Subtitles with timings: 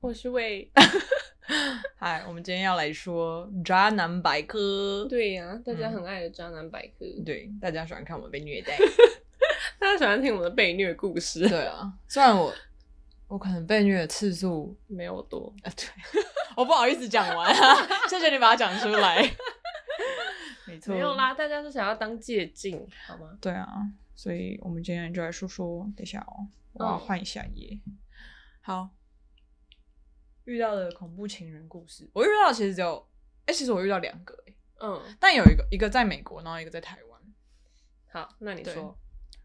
[0.00, 0.70] 我是魏。
[2.00, 5.06] 嗨，我们今天要来说渣男百科。
[5.10, 7.04] 对呀、啊，大家很爱的渣男百科。
[7.04, 8.78] 嗯、对，大家喜欢看我们被虐待，
[9.78, 11.46] 大家喜欢听我们的被虐故事。
[11.46, 12.50] 对啊，虽然我
[13.28, 15.86] 我可能被虐的次数没有多啊，对，
[16.56, 17.76] 我不好意思讲完啊，
[18.08, 19.20] 谢谢你把它讲出来。
[20.66, 23.36] 没错，没有啦，大家都想要当借镜，好吗？
[23.38, 23.68] 对啊，
[24.14, 27.78] 所以我们今天就来说说，等一下哦，我要换一下页。
[27.86, 27.98] 嗯、
[28.64, 28.88] 好。
[30.44, 32.96] 遇到的恐怖情人故事，我遇到其实只有，
[33.40, 34.34] 哎、欸，其实我遇到两个，
[34.80, 37.20] 嗯，但有一个，一个在美国，然后一个在台湾。
[38.10, 38.98] 好，那你说，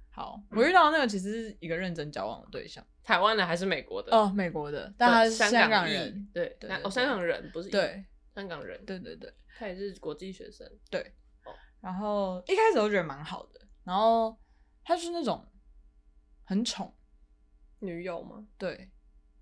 [0.10, 4.16] 好，我遇到那个其实是一个认真交往的对象，台湾的还是美国的？
[4.16, 11.02] 哦，美国的，但他是香港人，对，对，对，对，哦，香港人不是，对，香港人，对对对，他也是国际学生，对，
[11.44, 14.38] 哦，然后一开始我觉得蛮好的，然后
[14.86, 15.46] 他是那种
[16.46, 16.96] 很宠。
[17.82, 18.46] 女友吗？
[18.58, 18.92] 对，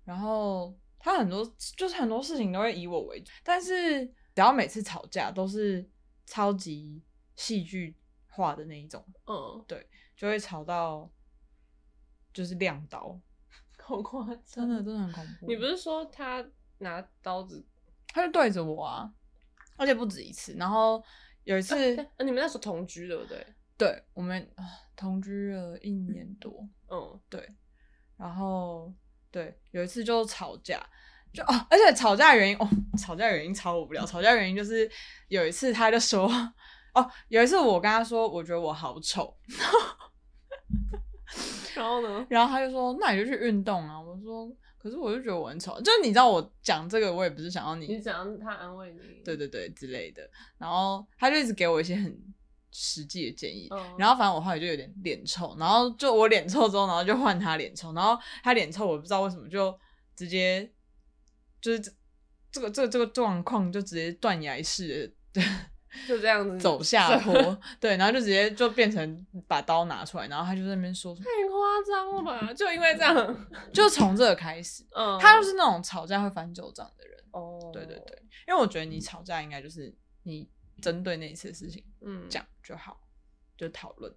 [0.08, 0.74] 然后。
[1.00, 1.44] 他很多
[1.76, 5.88] 就是很多事情都会以我为主，但是只要每次吵架都是
[6.26, 7.00] 超级
[7.36, 11.08] 戏剧化的那一种，嗯，对，就会吵到
[12.34, 13.18] 就是亮刀，
[13.80, 15.46] 好夸张，真的真的很恐怖。
[15.46, 16.44] 你不是说他
[16.78, 17.64] 拿刀子，
[18.08, 19.08] 他就对着我啊，
[19.76, 20.52] 而且不止一次。
[20.54, 21.00] 然后
[21.44, 23.46] 有一次，啊啊、你们那时候同居对不对？
[23.78, 24.46] 对，我们
[24.96, 27.54] 同居了一年多，嗯，对，
[28.16, 28.92] 然后。
[29.30, 30.84] 对，有一次就吵架，
[31.32, 34.04] 就哦，而且吵架原因哦，吵架原因超无聊。
[34.06, 34.90] 吵架原因就是
[35.28, 36.26] 有一次他就说，
[36.94, 39.36] 哦，有一次我跟他说，我觉得我好丑，
[41.74, 44.00] 然后呢，然后他就说，那你就去运动啊。
[44.00, 50.28] 我说，可是我就觉得我很丑，就是你知道我讲这个，我也不是想要你，你想要他安慰你，对对对之类的。
[50.56, 52.18] 然后他就一直给我一些很。
[52.70, 59.76] 实际的建议，然后反正我后来就有点脸臭，然后就我脸臭之后，然后就换他脸臭，然后他脸臭，我不知道为什么就
[60.14, 60.70] 直接
[61.60, 61.90] 就是这
[62.52, 65.40] 这个这个这个状况就直接断崖式的，
[66.06, 72.52] 就这样子走下坡，对，然后就直接就变成把刀拿出来，然后他就在那边说，太夸张了吧？
[72.52, 80.46] 就因为这样，就从这个开始，嗯，他就是那种吵架会翻旧账的人，哦，对对对，因为我觉得你吵架应该就是你。
[80.80, 83.00] 针对那一次的事情，嗯，讲就好，
[83.56, 84.14] 就讨论。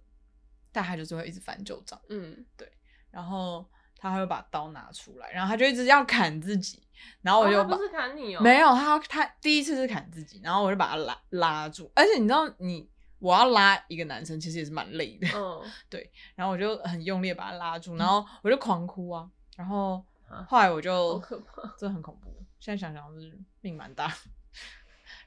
[0.72, 2.70] 但他就是会一直翻旧账，嗯，对。
[3.10, 6.82] 然后他会把刀拿出来，然后他就一直要砍自己，
[7.20, 11.92] 然后我就、哦、不是砍你哦，没有，他他第一次是砍自己，然后我就把他拉拉住。
[11.94, 16.10] 而且你知道你，我要拉一个男生其实也是蛮累的，嗯， 对。
[16.34, 19.30] 然后我就很用力把他拉住，然后我就狂哭啊。
[19.56, 20.02] 然后
[20.48, 22.34] 后来我就，好可怕，这很恐怖。
[22.58, 24.10] 现在想想是命蛮大。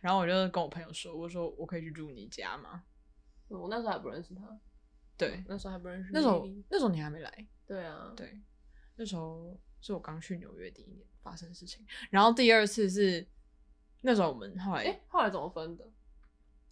[0.05, 2.83] 然后我就跟我朋友说：“我说我可以去住你家吗？”
[3.49, 4.41] 我那时候还不认识他，
[5.17, 6.11] 对，那时候还不认识。
[6.13, 8.39] 那时候那时候你还没来，对啊，对，
[8.97, 11.83] 那时候是我刚去纽约第一年发生的事情。
[12.11, 13.27] 然后第二次是
[14.01, 15.83] 那时候我们后来，哎，后来怎么分的？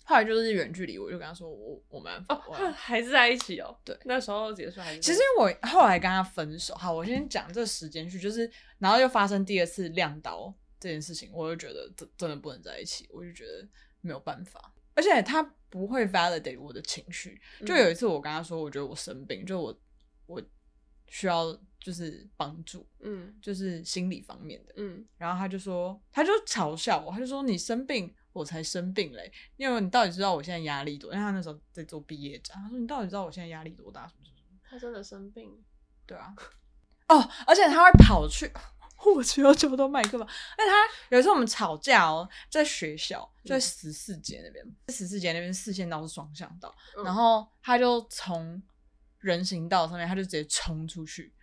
[0.03, 2.35] 后来就是远距离，我就跟他说我我们哦，
[2.75, 3.75] 还是在一起哦。
[3.83, 4.99] 对，那时候结束还是。
[4.99, 10.53] 其实我后来跟他分手，好，我先讲这时间序，就是然后又发生第二次亮刀。
[10.83, 13.65] 这件事情，我就觉得真真的不能在一起，我就觉得
[14.01, 17.41] 没有办法，而且他不会 validate 我的情绪。
[17.65, 19.73] 就有一次我跟他说，我觉得我生病，就我
[20.25, 20.43] 我
[21.07, 31.13] 需要就是帮助，嗯，就是心理方面的，嗯，然后他就说，他就嘲笑我，他就说你生病，我才生病嘞，因为你到底知道我现在压力多？
[31.13, 34.05] 因为他那时候在做毕业展，他说你到底知道我现在压力多大？
[34.05, 34.59] 什么什么？
[34.69, 35.63] 他真的生病？
[36.05, 36.35] 对啊，
[37.07, 38.51] 哦，而且他会跑去。
[39.15, 40.27] 我只要这么多麦克风。
[40.57, 48.61] 那他有一次我们吵架哦，在学校，就在十四街那边，十四街那边四线道是双向道，嗯、然后他就从
[49.19, 51.33] 人行道上面，他就直接冲出去，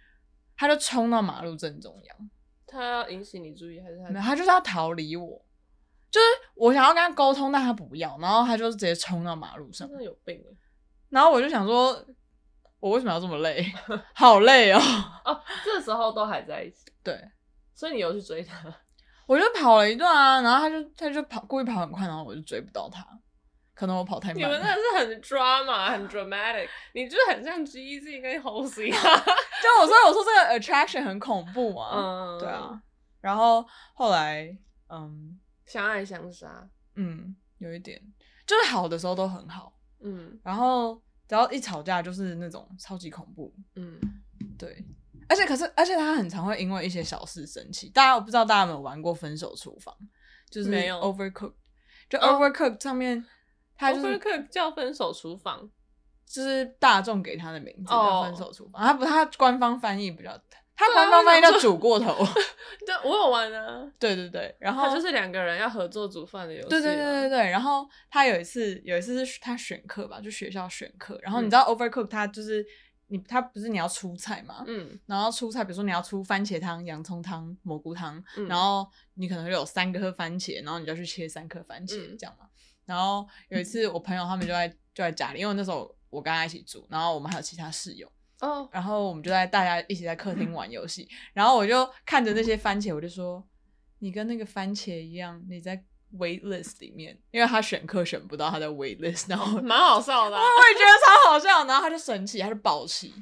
[0.56, 2.30] 他就冲到马路正中央。
[2.66, 4.20] 他要引起你注意还是他？
[4.20, 5.44] 他就是要逃离我，
[6.10, 9.88] 就是我想要跟他沟通，但他不要，然后他就直接冲到马路上。
[9.88, 10.42] 真的有病。
[11.10, 12.06] 然后我就想说，
[12.78, 13.70] 我为什么要这么累？
[14.14, 14.80] 好累哦。
[15.24, 16.84] 哦，这时候都还在一起。
[17.02, 17.20] 对。
[17.80, 18.62] 所以你有去追他？
[19.26, 23.02] 我就跑了一段啊，然后他就他就跑，故意跑很快，然后我就追不到他。
[23.72, 24.36] 可能我跑太慢。
[24.36, 29.24] 你们真的是很 drama，很 dramatic，你就很像 G.E.Z 跟 Halsey 啊。
[29.62, 31.90] 就我说，我说这个 attraction 很恐怖啊。
[31.96, 32.82] 嗯，对啊。
[33.22, 34.54] 然后后来，
[34.90, 36.68] 嗯，相爱相杀。
[36.96, 37.98] 嗯，有一点，
[38.46, 39.72] 就是好的时候都很好。
[40.00, 40.38] 嗯。
[40.44, 43.54] 然后只要一吵架，就是那种超级恐怖。
[43.76, 43.98] 嗯，
[44.58, 44.84] 对。
[45.30, 47.88] 而且可是，而且他很常会因为一些小事生气。
[47.90, 49.94] 大家我不知道大家有没有玩过《分手厨房》，
[50.52, 51.54] 就是没有 Overcooked，
[52.08, 53.24] 就 Overcooked 上面，
[53.76, 55.60] 他、就是、Overcooked 叫《分手厨房》，
[56.26, 58.82] 就是大众给他的名字叫《分手厨房》。
[58.84, 60.36] 他不，他官方翻译比较，
[60.74, 62.12] 他官方翻译叫煮过头。
[62.84, 63.88] 对，我有玩啊。
[64.00, 66.68] 对对对，然后他就是两个人要合作煮饭的游戏。
[66.68, 72.66] 对对对对对，然后他有一次有一次是他选课吧，就学校选课，然后你知道 Overcook 他就是。
[73.12, 74.62] 你他不是你要出菜嘛？
[74.68, 82.48] 嗯，然后出菜，比如说你要出番茄汤、洋葱汤、蘑菇汤，嗯、然后你可能会有三颗番茄，然后你就要去切三颗番茄，嗯、这样嘛。
[82.86, 88.10] 然后有一次我朋友他们就在就在家里，因为那时候我跟他一起住，然后我们还有其他室友，
[88.40, 93.44] 哦，然后我们就在大家一起在客厅玩游戏，嗯、然后我就看着那些番茄，我就说，
[93.98, 95.84] 你跟那个番茄一样，你在。
[96.18, 103.14] Wait list 里面，因为他选课选不到，他在 wait list，然后蛮好笑的、啊，我也觉得超好笑，然后他就生气，他就爆气。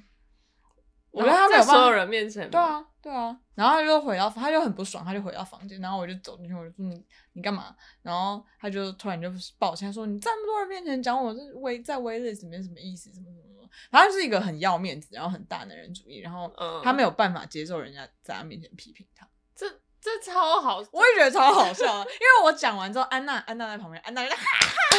[1.10, 7.74] 我觉得他在所有人面前，对啊，对啊，然后他就回到，他就很不爽，他就回到房间，然后我就走进去，我就说你你干嘛？
[8.02, 13.10] 然后他就突然就爆气，他说你在那么多人面前讲我这 wait 在 wait list 里面什么意思？
[13.12, 13.68] 什么什么什么？
[13.90, 16.52] 反正是一个很要面子，然后很大男人主义，然后
[16.84, 19.28] 他没有办法接受人家在他面前批评他。
[19.54, 19.66] 这。
[20.08, 22.04] 这超好，我也觉得超好笑啊！
[22.04, 24.98] 因为我讲完之后，安娜安娜在旁边，安娜就哈哈哈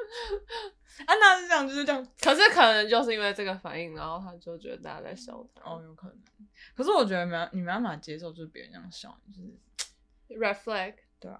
[1.07, 2.07] 安娜是这样，就是这样。
[2.21, 5.69] 可是可能就是因为这个反应，然后他就觉得大家在笑他。
[5.69, 6.17] 哦，有可能。
[6.75, 10.97] 可是我觉得没你没办法接受，就是别人这样笑，就是 reflect。
[11.19, 11.39] 对啊。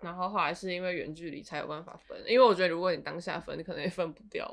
[0.00, 4.52] 然后后来是因为远距离才有办法分，因为我觉得如果你当下分，你可能也分不掉。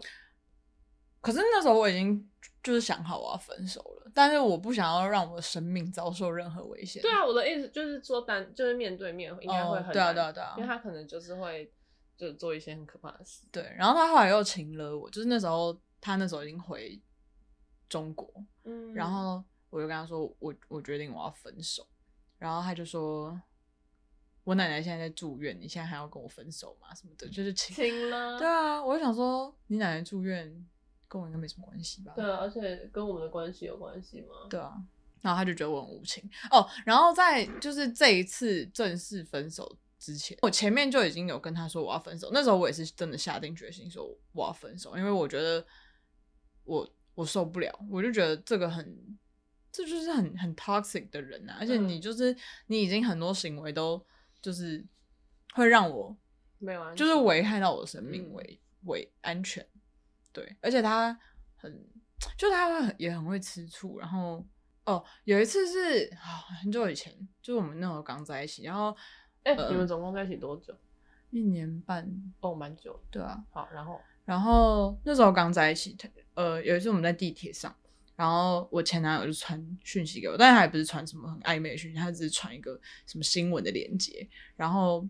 [1.21, 2.29] 可是那时候我已经
[2.63, 7.01] 就是想好我要分手了，但是我不想要让我的生命遭受任何危险。
[7.01, 11.71] 对啊，我的意思就是说单就是面对面应该会很难，对啊对啊对啊，因为他可能就是会
[12.17, 13.45] 就做一些很可怕的事。
[13.51, 17.01] 对，然后他后来又请了我，就是那时候他那时候已经回
[17.89, 18.31] 中国，
[18.63, 21.85] 嗯，然后我就跟他说我我决定我要分手，
[22.37, 23.41] 然后他就说
[24.45, 26.93] 我奶奶现在在住院，你现在还要跟我分手吗？
[26.93, 28.37] 什么的，就是请请了。
[28.39, 30.65] 对啊，我就想说你奶奶住院。
[31.09, 32.13] 跟我应该没什么关系吧？
[32.15, 34.47] 对啊，而且跟我们的关系有关系吗？
[34.47, 34.73] 对啊，
[35.21, 36.65] 然后他就觉得我很无情哦。
[36.85, 42.29] 然后在就是这一次正式分手之前，我前面就已经有跟他说我要分手。
[42.31, 45.65] 那时候我也是真的下定决心说我要分手，因为我觉得
[46.63, 49.17] 我我受不了，我就觉得这个很，
[49.71, 51.57] 这就是很很 toxic 的人啊。
[51.59, 54.05] 而且你就是、嗯、你已经很多行为都
[54.41, 54.85] 就是
[55.55, 56.15] 会让我
[56.59, 59.67] 没有就是危害到我的生命为、嗯、为安全。
[60.31, 61.17] 对，而且他
[61.55, 61.85] 很，
[62.37, 63.97] 就他会也很会吃醋。
[63.99, 64.45] 然后
[64.85, 66.09] 哦，有一次是
[66.61, 68.63] 很久以前，就是我们那时候刚在一起。
[68.63, 68.95] 然后，
[69.43, 70.73] 哎、欸，呃、你们总共在一起多久？
[71.31, 72.07] 一年半
[72.39, 72.99] 哦，蛮久。
[73.11, 75.95] 对啊，好，然后，然后那时候刚在一起，
[76.33, 77.75] 呃，有一次我们在地铁上，
[78.15, 85.07] 然后我前男友就传讯息给我，但是他也不是传什么很暧昧的讯息，他只是传一个什么新闻的链接，然后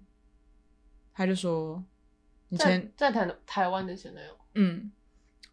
[1.13, 1.83] 他就说，
[2.49, 4.91] 你前在台台湾的前男友，嗯。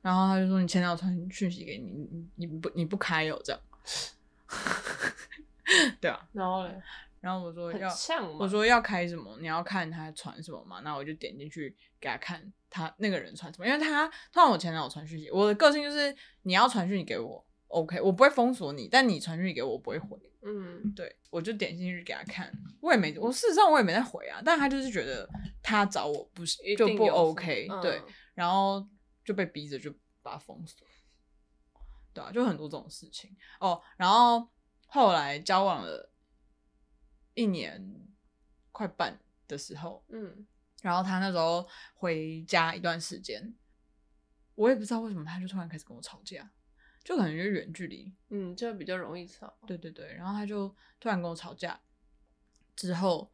[0.07, 3.61] 然后他就说：“你前男友传讯息给你，你你不你不开有，这样。
[6.01, 6.29] ”对啊。
[6.33, 6.81] 然后嘞，
[7.21, 7.93] 然后我说要，
[8.39, 9.37] 我说要开什么？
[9.41, 10.79] 你要看他传什么嘛？
[10.85, 20.17] 那我就点进去给他看他那个人传什么，因为他通常我前男友传讯息，我的个性就是你要传讯息给我，OK，我不会封锁你，但你传讯息给我，我不会回。
[20.43, 22.49] 嗯，对，我就点进去给他看，
[22.81, 25.29] 我也没，我事实上我也没在回啊，但他就是觉得
[25.65, 28.05] 他找我不是就不 OK，对，嗯、
[28.37, 28.87] 然后。
[29.27, 29.93] 就被逼着就
[30.27, 30.85] 把他封锁，
[32.13, 33.81] 对啊，就很多这种事情哦。
[33.97, 34.49] 然后
[34.89, 36.11] 后来交往了
[37.35, 38.09] 一年
[38.73, 40.45] 快半的时候，嗯，
[40.83, 43.57] 然后他那时候回家一段时间，
[44.57, 46.51] 我也不知道为什么他就突然开始跟我吵架，
[47.05, 49.57] 就可能就是远距离，嗯，就比较容易吵。
[49.67, 50.69] 对对对，然后他就
[50.99, 51.81] 突然跟我吵架
[52.75, 53.33] 之后，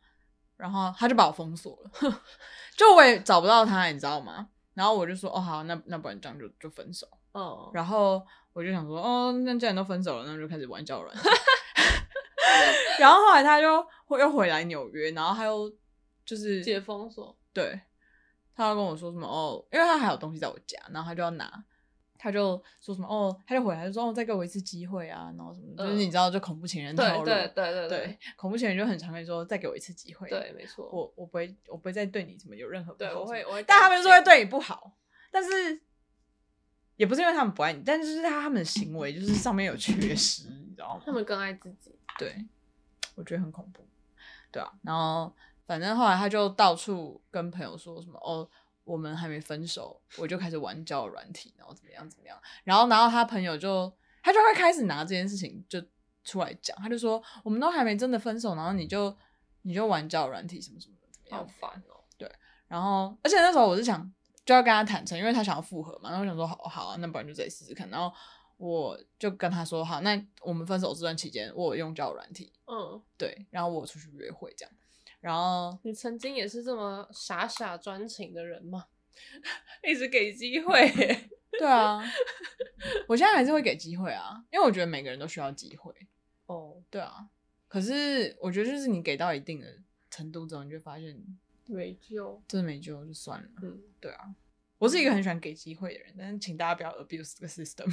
[0.56, 1.90] 然后他就把我封锁了，
[2.76, 4.50] 就我也找不到他，你知道吗？
[4.74, 7.06] 然后我就说哦好，那那不然这样就就分手。
[7.32, 7.70] 哦。
[7.74, 11.24] 然后我就想说哦，那既然都分手了，那就开始玩交友软件。
[12.98, 13.86] 然后后来他就
[14.18, 15.70] 又回来纽约，然后他又
[16.24, 17.36] 就是解封锁。
[17.52, 17.80] 对。
[18.54, 21.64] 他要跟我说什么哦，因为他还有东西在我家，然后他就要拿。
[22.22, 27.24] 他就说什么哦，他就回来就说哦，再给我一次机会啊，然后什么，就是你知道，就恐怖情人套路。
[27.24, 30.28] 对对对对，恐怖情人就很常会说再给我一次机会。
[30.28, 30.88] 对，没错。
[30.92, 33.10] 我我不会，我不会再对你怎么有任何不好。
[33.10, 33.62] 对，我会我会。
[33.64, 34.92] 但他们说会对你不好，
[35.32, 35.80] 但是
[36.94, 41.02] 也不是因为他们不爱你，但是就是他他们的行为就是上面有缺失，你知道吗？
[41.04, 41.92] 他们更爱自己。
[42.16, 42.46] 对，
[43.16, 43.84] 我觉得很恐怖。
[44.52, 45.34] 对啊，然后
[45.66, 48.48] 反正后来他就到处跟朋友说什么哦。
[48.84, 55.82] 我们还没分手，我就开始玩交友软体，然后怎么样怎么样，然后然后他朋友就他就会开始拿这件事情就
[56.24, 59.16] 出来讲，他就说我们都还没真的分手，然后你就
[59.62, 61.38] 你就玩交友软体什么什么的，怎么样？
[61.38, 62.02] 好烦哦。
[62.18, 62.30] 对，
[62.68, 64.12] 然后而且那时候我是想，
[64.44, 66.10] 就要跟他坦诚，因为他想要复合嘛。
[66.10, 67.88] 然后我想说好好啊，那不然就再试试看。
[67.88, 68.12] 然后
[68.56, 74.74] 我就跟他说好，那我们分手这段期间，我有用交友软体，嗯，对，然后我出去约会这样。
[75.22, 78.86] 然后你曾经也是这么傻傻专情的人吗？
[79.86, 80.86] 一直给机会，
[81.58, 82.02] 对啊，
[83.06, 85.94] 我现在还是会给机会啊，因为我觉得每个人都需要机会。
[86.46, 87.28] 哦，对啊，
[87.68, 89.66] 可是我觉得就是你给到一定的
[90.10, 91.16] 程度之后，你就发现
[91.66, 93.48] 没救，真的没救就算了。
[93.62, 94.34] 嗯，对啊，
[94.78, 97.88] 我是一个很喜欢给机会的人，但是请大家不要 abuse 这个 system。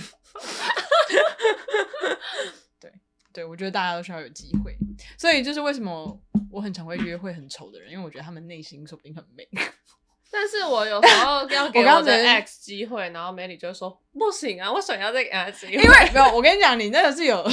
[2.79, 2.91] 对
[3.31, 4.75] 对，我觉得大家都需要有机会，
[5.17, 6.19] 所以就是为什么
[6.51, 9.48] 我很常会约会很丑的人，因为我觉得他们内心说不定很美。
[10.31, 15.74] 但是我有时候要给我的 X 机会，然后美女就说不行啊，我想要再给他机会。
[15.74, 17.43] 因为没有，我跟你讲，你那个是有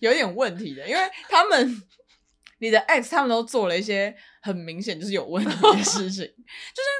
[0.00, 1.82] 有点问题的，因为他们
[2.60, 6.24] 你的 X 他们都做了一些很明显就是有问题的事情，
[6.74, 6.90] 就像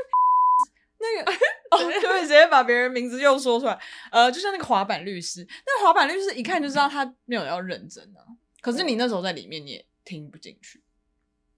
[1.17, 1.33] 那个
[1.71, 3.79] 哦， 就会直接把别人名字又说出来，
[4.11, 8.25] 呃，就像那个滑板律师，那滑板律师一看就知道他没有要认真啊，
[8.61, 10.83] 可是你那时候在里面你也听不进去，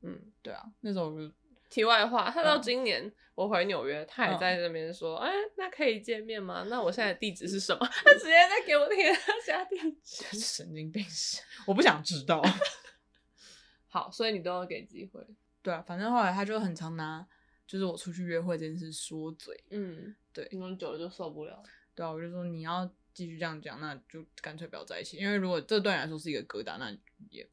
[0.03, 1.33] 嗯，对啊，那时候就。
[1.71, 6.65] 题外话，他到今年我回纽约，他也在那边说：“哎、嗯欸，那可以见面吗？
[6.67, 11.07] 那我现在的地址是什么？” 他直接在给我填他家地址， 神经病！
[11.69, 12.43] 我不想知道。
[13.87, 15.25] 好，所以你都要给机会。
[15.63, 17.25] 对啊，反正后来他就很常拿，
[17.71, 19.63] 就是我出去约会这件事说嘴。
[19.71, 21.63] 嗯，对，因为久了就受不了。
[21.95, 22.85] 对啊，我就说你要
[23.15, 25.19] 继续这样讲，那就干脆不要在一起。
[25.19, 26.91] 因为如果这对你来说是一个疙瘩，那
[27.31, 27.49] 也。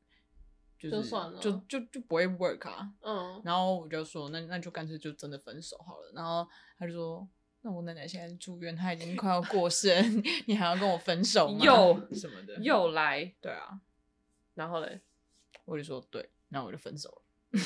[0.79, 2.91] 就是、就算了，就就就不会 work 啊。
[3.01, 6.11] 嗯，然后我就说，那那就干脆就真的分手好了。
[6.13, 6.47] 然后
[6.79, 7.27] 他就说，
[7.61, 9.91] 那我奶奶现在住院，她已经快要过世，
[10.45, 11.65] 你还要跟我分手吗？
[11.65, 13.81] 又什么的，又来，对啊。
[14.53, 15.01] 然后嘞，
[15.65, 17.59] 我就说对，那我就分手了。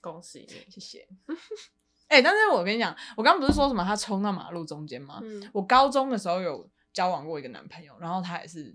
[0.00, 1.06] 恭喜你，谢谢。
[2.08, 5.20] 哎、欸，但是我跟你讲，我刚刚不是说什么他冲到马路中间吗？
[5.22, 8.74] 嗯，我高中的时候有交往过一个男朋友，然后他也是。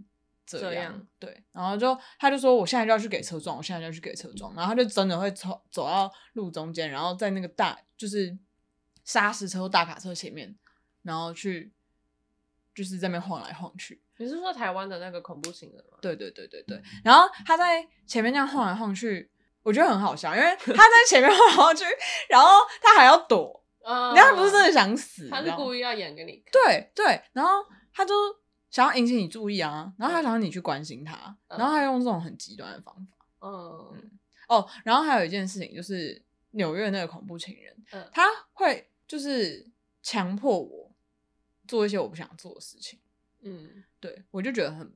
[0.51, 8.35] 这样，这样对，然后就他就说，我现在就要去给车撞，我现在就要去给车撞，然后他就真的会走走到路中间，然后在那个大就是
[9.03, 10.57] 砂石车、大卡车前面，
[11.03, 11.71] 然后去
[12.73, 14.01] 就是在那边晃来晃去。
[14.17, 15.99] 你是说台湾的那个恐怖情人吗？
[16.01, 16.81] 对对对对对。
[17.03, 19.29] 然后他在前面这样晃来晃去，
[19.63, 21.85] 我觉得很好笑，因为他在前面晃来晃去，
[22.29, 22.47] 然后
[22.81, 26.51] 他还要躲， 嗯，他不是真的想死，他是故意要演给你看。
[26.51, 28.13] 对对，然后他就。
[28.71, 33.17] 想要引起你注意啊，然后他想要你去关心他，嗯、然后他用这种很极端的方法。
[33.41, 34.11] 嗯，嗯
[34.47, 39.67] 哦，然后还有一件事情就是纽约那个恐怖情人，嗯、他会就是
[40.03, 40.91] 强迫我
[41.67, 42.99] 做一些我不想做的事情。
[43.41, 44.93] 嗯，对，我就觉得很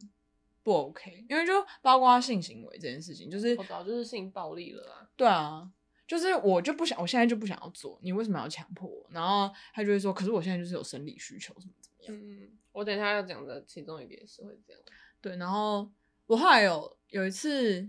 [0.64, 5.10] 不 OK，因为就包括性行为这件事情，就是我早就是性暴力了啊。
[5.16, 5.70] 对啊，
[6.08, 9.06] 就是我就不想，我现在就不想要做，你为什么要强迫我？
[9.12, 12.16] 然后他就会说，可是我现在就是有生理需求，什么怎么样？
[12.16, 12.50] 嗯。
[12.72, 14.82] 我等一下要讲的其中一个也是会这样，
[15.22, 15.36] 对。
[15.36, 15.88] 然后
[16.26, 17.88] 我后来有有一次，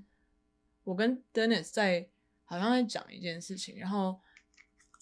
[0.82, 2.06] 我跟 Dennis 在
[2.44, 4.20] 好像在讲一件事情，然后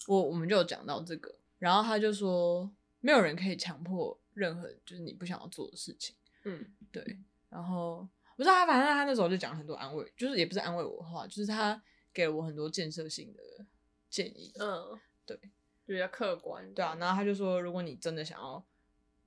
[0.07, 6.15] 我我们就有讲到这个，然后他就说没有人可以强迫任何就是你不想要做的事情，
[6.45, 7.19] 嗯，对。
[7.53, 11.81] 然后不知道他，反正他那时候就讲了很多安慰，就是也不是安慰我的话，就是他
[12.11, 13.65] 给了我很多建设性的
[14.09, 15.39] 建议，嗯，对，
[15.85, 16.95] 比较客观，对啊。
[16.99, 18.63] 然后他就说，如果你真的想要。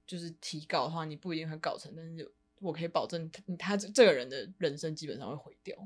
[0.08, 5.76] 就是提告的话，你不一定会告成，但是我可以保证他，他这个人的人生基本上会毁掉。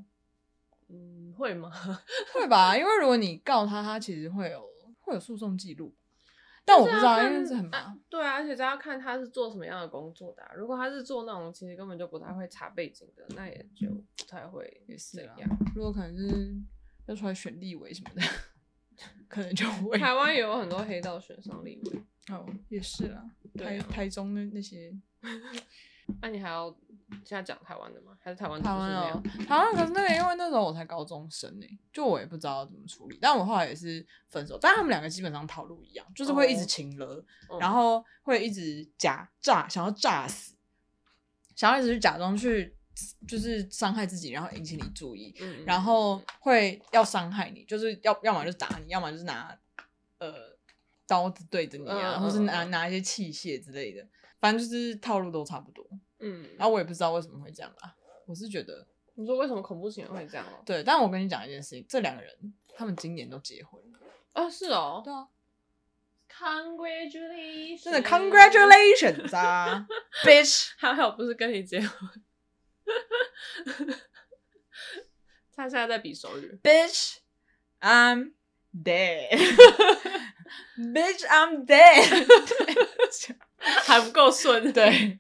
[0.89, 1.73] 嗯，会吗？
[2.35, 4.69] 会吧，因为如果你告他，他其实会有
[5.01, 5.95] 会有诉讼记录。
[6.65, 8.01] 但我不知道，因为是很忙。
[8.09, 10.53] 对啊，而且要看他是做什么样的工作的啊。
[10.55, 15.37] 如果他是做那种其实根本就不太会查背景的，那也就不太会也是这样。
[15.75, 16.55] 如果可能是
[17.07, 18.23] 要出来选立委什么的，
[19.29, 19.99] 可能就会。
[19.99, 22.03] 台湾也有很多黑道选上立委。
[22.35, 23.25] 哦，也是啦。
[23.59, 24.93] 台台中的那些，
[26.21, 26.75] 那、啊、你还要
[27.25, 28.17] 现在讲台湾的吗？
[28.21, 28.61] 还是台湾？
[28.63, 33.19] 台湾哦，台湾可是那个，因为那时候我才高中生呢，就我也不知道怎么处理。
[33.21, 40.55] 但我后来也是分手，但他们两个基本上套路一样，就是会一直情了，哦、然后会一直假炸，想要炸死，
[41.57, 42.77] 想要一直去假装去，
[43.27, 49.59] 就是伤害自己，然后引起你注意，嗯、然后会要伤害你，就是要要么就打你，要么就是拿
[50.19, 50.51] 呃。
[51.11, 54.07] 刀子对着你啊，嗯、或是拿拿一些器械之类的，
[54.41, 55.87] 反正就是套路都差不多。
[56.19, 57.95] 嗯，然后我也不知道为什么会这样啊。
[58.27, 60.63] 我是觉得，你说为什么恐怖情人会这样哦？
[60.67, 63.99] 对，但我跟你讲一件事情，这两个人他们今年都结婚了
[64.33, 64.49] 啊？
[64.49, 65.29] 是哦，对啊
[66.31, 69.87] ，Congratulations，真的 Congratulations 啊，
[70.25, 72.23] Bitch，还好不是跟你结婚，
[75.53, 78.33] 他现在在比手语，Bitch，I'm
[78.73, 79.29] dead。
[80.77, 82.27] ，Bitch I'm dead，
[83.87, 84.73] 还不够顺。
[84.73, 85.19] 对，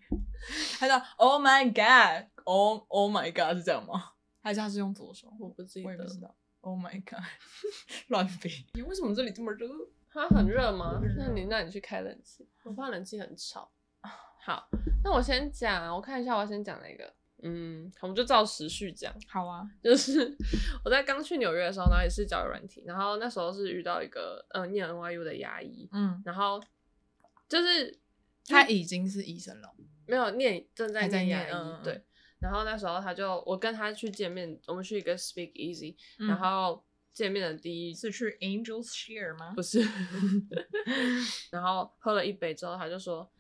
[0.79, 4.13] 他叫 Oh my God，Oh Oh my God 是这样吗？
[4.43, 5.33] 还是他是用左手？
[5.39, 6.35] 我不记得，我也不知道。
[6.63, 7.23] Oh my God，
[8.09, 8.67] 乱比。
[8.75, 9.69] 你为什么这里这么热？
[10.13, 11.01] 它很热吗？
[11.17, 13.71] 那你那你去开冷气，我怕冷气很吵。
[14.43, 14.69] 好，
[15.05, 17.13] 那我先讲，我看一下，我要先讲哪个？
[17.43, 19.15] 嗯，我们就照时序讲。
[19.29, 20.37] 好啊，就是
[20.85, 26.61] 我在刚去纽约的时候，然后也是交友软体，然后那时候是遇到一个呃念 NYU 的牙医，嗯，然后
[27.49, 27.99] 就是
[28.51, 29.73] 他已经是医生了，
[30.07, 32.03] 没有念正在念牙医，嗯、对。
[32.41, 39.53] 然后那时候他就我跟他去见面，我们去一个 Speak Easy，、嗯、然后见面的第一次去 Angels Share 吗？
[39.55, 39.87] 不是，
[41.53, 43.31] 然后喝了一杯之后，他就说：“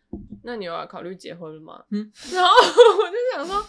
[0.45, 3.67] 那你有要考虑结婚了吗？”嗯，然后我就想说。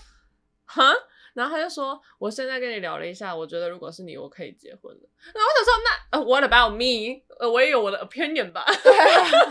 [0.73, 0.89] 哈，
[1.33, 5.09] 然后他就说，我现在跟你聊了一下，我觉得如果是你，我可以结婚了。
[5.33, 7.23] 然后我想说，那呃，What about me？
[7.39, 8.65] 呃，我也有我的 opinion 吧。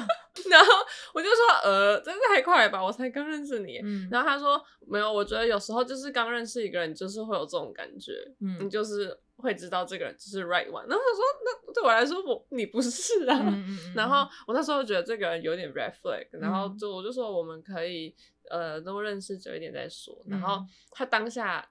[0.49, 0.67] 然后
[1.13, 3.79] 我就说，呃，真的太快了吧，我才刚认识你。
[3.83, 4.09] 嗯。
[4.11, 10.87] 然后他说，没有，我觉得有时候就是刚认识一个人，就是会有这种感觉，嗯，你就是会知道这个人就是 right one。
[10.87, 13.55] 然后他说，那对我来说，我你不是啊。
[13.95, 18.15] 然后我那时候觉得这个人有点 red flag，然后就我就说我们可以。
[18.51, 20.13] 呃，都认识久一点再说。
[20.27, 21.65] 然后他当下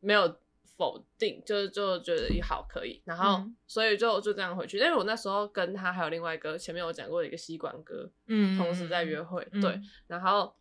[0.00, 0.38] 没有
[0.78, 3.02] 否定，就是就觉得也好可以。
[3.04, 4.78] 然后所以就就这样回去。
[4.78, 9.46] 因为我那时候跟他还有另外一个前面有讲过的一个吸管哥，嗯，同时在约会。
[9.52, 10.54] 嗯、对，然后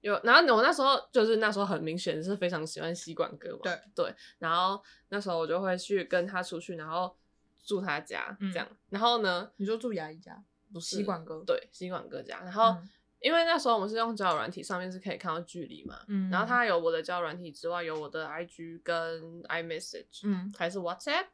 [0.00, 3.60] 有，然后我那时候就是那时候很明显是非常喜欢吸管哥嘛。
[3.62, 4.14] 对对。
[4.40, 7.16] 然后那时候我就会去跟他出去，然后
[7.64, 8.66] 住他家这样。
[8.70, 11.42] 嗯、然后呢，你就住牙医家，不是吸管哥？
[11.46, 12.40] 对，吸管哥家。
[12.40, 12.76] 然后。
[13.22, 21.26] 嗯因为那时候我们是用交友软体，上面是可以看到距离嘛，嗯，然后它有我的交友软体之外，有我的 IG 跟 iMessage，嗯，还是 WhatsApp，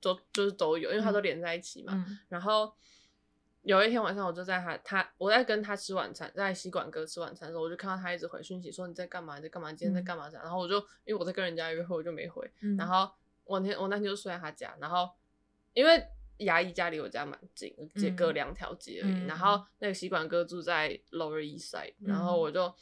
[0.00, 1.92] 都就是都有，因为它都连在一起嘛。
[1.94, 2.74] 嗯，然后
[3.62, 9.36] 有一天晚上，我就在他他我在跟他吃晚餐，在吸管哥吃晚餐的时候，我就看到他一直回讯息说，你在干嘛？
[9.36, 9.72] 你在干嘛？
[9.72, 10.28] 今天在干嘛？
[10.28, 12.50] 这样，嗯，然后我就因为我在跟人家约会，我就没回。
[12.60, 13.08] 嗯，然后
[13.44, 15.08] 我那天我那天就睡在他家，然后
[15.74, 16.08] 因为。
[16.40, 19.12] 牙医家离我家蛮近，只隔两条街而已。
[19.12, 22.74] 嗯、然后那个吸管哥住在 Lower East Side，嗯、然后我就，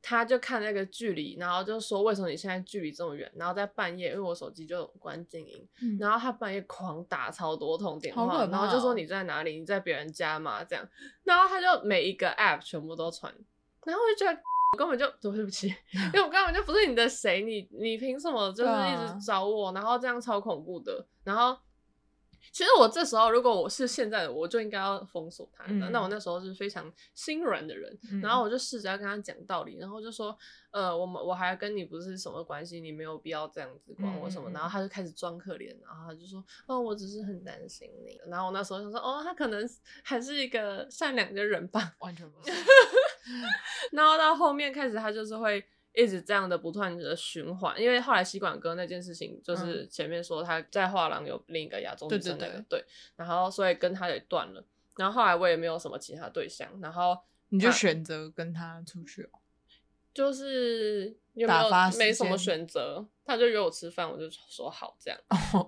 [0.00, 3.30] 他就看那个距离，然后就说，为什么你现在距离这么远？
[3.36, 9.58] 然后在半夜，因为我手机就关静音，嗯、然后他半夜狂打超多通电话，哦、然后就说你在哪里？
[9.60, 10.64] 你在别人家吗？
[10.64, 10.88] 这样，
[11.24, 13.32] 然后他就每一个 App 全部都传，
[13.84, 14.40] 然后我就觉得
[14.72, 19.72] 我根本就对不起， 因为我根本就不是你的谁，你你凭什么就是一直找我？
[19.72, 21.58] 然后这样超恐怖的，然后。
[22.50, 25.64] 其实我这时候，如果我是现在的，我就应该要封锁他。
[25.68, 30.36] 嗯、那我那时候是非常心软的人，嗯、然后我就试着要跟他讲道理，然后就说，
[30.70, 34.50] 呃，我们我还跟你不是什么关系，你没有必要这样子管我什么。
[34.50, 38.20] 嗯、然后他就开始装可怜，然后他就说，哦，我只是很担心你。
[38.28, 39.68] 然后我那时候就说，哦，他可能
[40.02, 42.50] 还是一个善良的人吧，完全不是。
[43.92, 45.64] 然后到后面开始，他就是会。
[45.94, 52.60] 一直这样的不断的循环，因为后来吸管哥那件事情，就是前面说他在画廊有另一个亚洲女生，那个，对。
[52.60, 52.84] 对对，对，
[53.16, 54.64] 然后所以跟他也断了，
[54.96, 57.16] 然后后来我也没有什么其他对象，然后
[57.50, 59.38] 你就选择跟他出去哦，
[60.14, 65.20] 就是有没有没什么选择，他就约我吃饭，我就说好这样，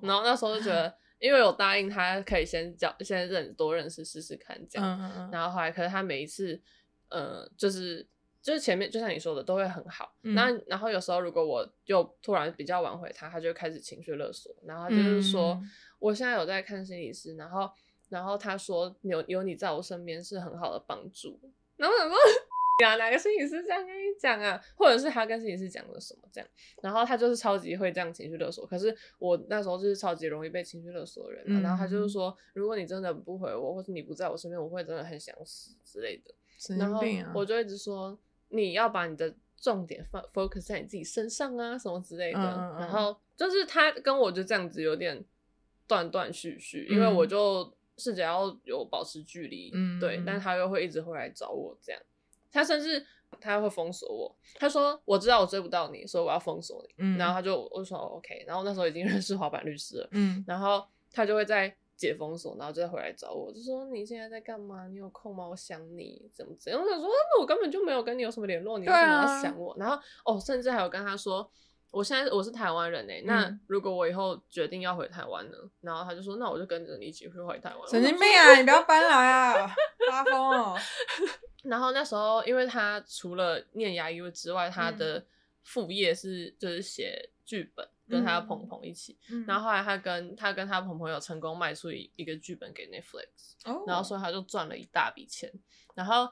[0.03, 6.63] 然后那时候就觉得， 因为我答应他可以先交，先认多认识试试看这样，嗯嗯嗯，然后后来可是他每一次，
[7.11, 8.09] 呃，就是。
[8.45, 17.71] 就是前面就像你说的都会很好，那、嗯、然后有时候如果我又突然比较晚回他，他就开始情绪勒索，然后他就是说、嗯、我现在有在看心理师，然后
[18.11, 21.41] 然后他说有有你在我身边是很好的帮助，
[21.77, 22.19] 然后我想说
[22.83, 26.47] 呀哪个心理师这样跟你讲啊，或者是他跟心理师讲了什么这样，
[26.83, 37.01] 然后他就是超级会这样情绪勒索，可是我那时候就是超级容易被情绪勒索的人、啊，嗯、然后他就是说如果你真的不回我，或是你不在我身边，我会真的很想死之类的，然后
[37.35, 38.19] 我就一直说。
[38.55, 42.39] 你要把你的重点放 focus 在你自己身上啊，什么之类的。
[42.39, 45.25] 嗯、然后就是他跟我就这样子有点
[45.87, 52.01] 断断续续，嗯、因为我就试着要有保持距离，嗯、对，但他又会一直会来找我这样。
[52.53, 53.05] 他甚至
[53.41, 56.95] 他会封锁我，他说我知道我追不到你，所以我要封锁你。
[56.99, 61.77] 嗯、然后他就我就说 OK，然后那时候已经认识滑板律师了，嗯、然后他就会在。
[61.97, 64.87] 解封锁，然后就再回来找我，就说你现在在干嘛？
[64.89, 65.49] 你有空吗？
[65.49, 66.81] 我想你，怎么怎样？
[66.83, 69.73] 我想说，那我根本就没有跟你有什么联络，你为什么要想我？
[69.73, 71.49] 啊、然后哦，甚至还有跟他说，
[71.91, 75.57] 我现在我是台湾人哎，嗯、那如果我以后决定要回台湾呢？
[75.81, 77.89] 然后他就说，那我就跟着你一起去回台湾。
[77.89, 78.57] 神经病啊！
[78.57, 79.75] 你不要搬来啊！
[80.11, 80.77] 发疯哦！
[81.65, 85.25] 然后那时候，因为他除了念牙医之外，他的
[85.63, 87.89] 副业是就是写剧本。
[88.09, 89.17] 跟他的朋朋一起。
[89.31, 95.53] 嗯、然后后来他跟他跟他朋朋有成功卖出一一个剧本给 Netflix，、哦、然后所以他就赚了一大笔钱。
[95.95, 96.29] 然后，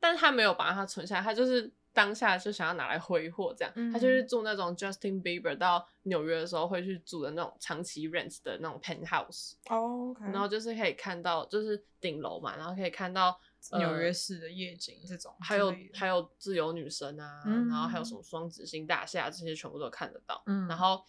[0.00, 3.72] 但他没有把它存下来，他就是当下就想要拿来挥霍，这样。
[3.76, 9.52] 嗯、他就是住那种 Justin Bieber 到纽约的时候会去住的那种长期 rent 的那种 penthouse。
[9.68, 13.38] 哦，okay、然后就是可以看到，就是顶楼嘛，然后可以看到。
[13.78, 20.42] 纽约市的夜景，这种还有还有自由女神啊，嗯、然后还有什么双子星大厦，这些全部都看得到。
[20.46, 21.02] 嗯，然后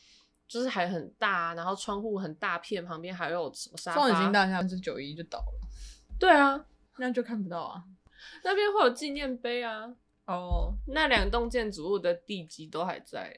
[0.48, 4.02] 就是还很大，然后窗户很大片，旁边还有什么沙发？
[4.02, 5.68] 双子星大厦是九一就倒了。
[6.20, 6.66] 对啊，
[6.98, 7.84] 那就看不到啊。
[8.44, 9.96] 那边会有纪念碑啊。
[10.26, 13.38] 哦，那两栋建筑物的地基都还在。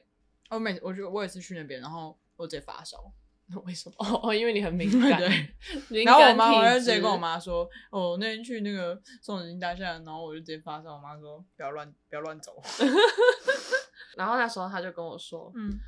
[0.50, 3.12] 我每我觉得我也是去那边，然后我直接发烧。
[3.64, 3.94] 为什么？
[4.22, 5.20] 哦，因为你很敏 感。
[5.88, 6.02] 对。
[6.04, 12.60] 然后我妈，我就直接跟我妈说：“哦，那天去那个宋子金大厦，然后我就直接发烧。”我妈说：“不要乱，不要乱走。”
[14.18, 15.78] 然后那时候他就跟我说：“嗯，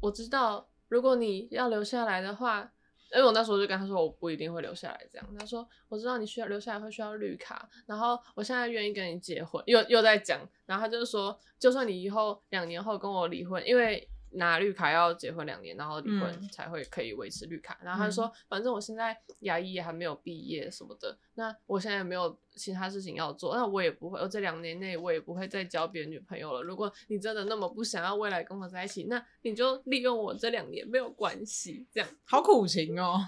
[0.00, 2.70] 我知道，如果你要留下来的话，
[3.14, 5.06] 因为我那时候就跟他说我不一定会留下来。
[5.10, 9.62] 这样，他说我知道你需要留下来会需要绿卡，然后我现在愿意跟你结婚。
[9.66, 17.74] 又又在讲，然后他就说，就算你以后两年后跟我离婚，因为。”拿绿卡要结婚两年，然后离婚才会可以维持绿卡。
[17.82, 26.62] 嗯、然后他就说，反正我现在牙医也还没有毕业什么的，那我现在也没有其他事情要做，那我也不会，我这两年内我也不会再交别的女朋友了。
[26.62, 32.08] 如果你真的那么不想要未来跟我在一起，那你就利用我这两年没有关系，这样。
[32.24, 33.20] 好苦情哦。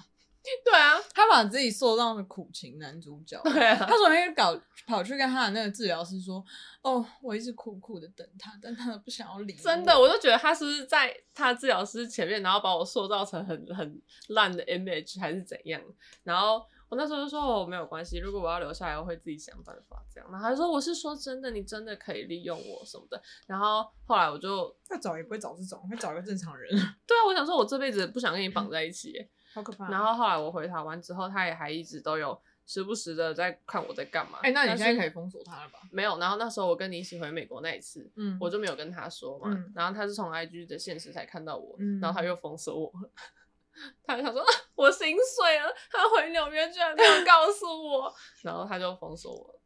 [0.64, 3.40] 对啊，他把自己塑造成苦情男主角。
[3.44, 6.44] 对啊，他昨天搞跑去跟他的那个治疗师说
[6.82, 15.80] ：“哦，我一直苦苦的等他，但他不想要理。”真的，我就觉得他是不是在他治疗师前面，然后把我塑造成很很烂的 image 还是怎样？
[16.22, 26.70] 然后我那时候就说：“哦，没有关系，如果我要留下来，我会自己想办法。”这样，然后他就说：“我是说真的，你真的可以利用我什么的。”然后后来我就要找也不会找这种，会找一个正常人。
[27.06, 29.14] 对啊，我想说，我这辈子不想跟你绑在一起。
[29.54, 29.88] 好可怕！
[29.88, 34.38] 然后后来我回台湾之后，他也还一直都有时不时的在看我在干嘛。
[34.42, 35.78] 哎、欸，那你现在可以封锁他了吧？
[35.92, 36.18] 没有。
[36.18, 39.48] 然后那时候我跟你一起回美国那一次，嗯，我就没有跟他说嘛。
[39.50, 42.92] 嗯、然后他是从 IG 的现实才看到我，嗯、然后他又封锁我。
[44.06, 44.44] 他就想说，
[44.76, 45.68] 我心碎了。
[45.90, 49.60] 他回纽约居然没有告诉我， 然后他就封锁我。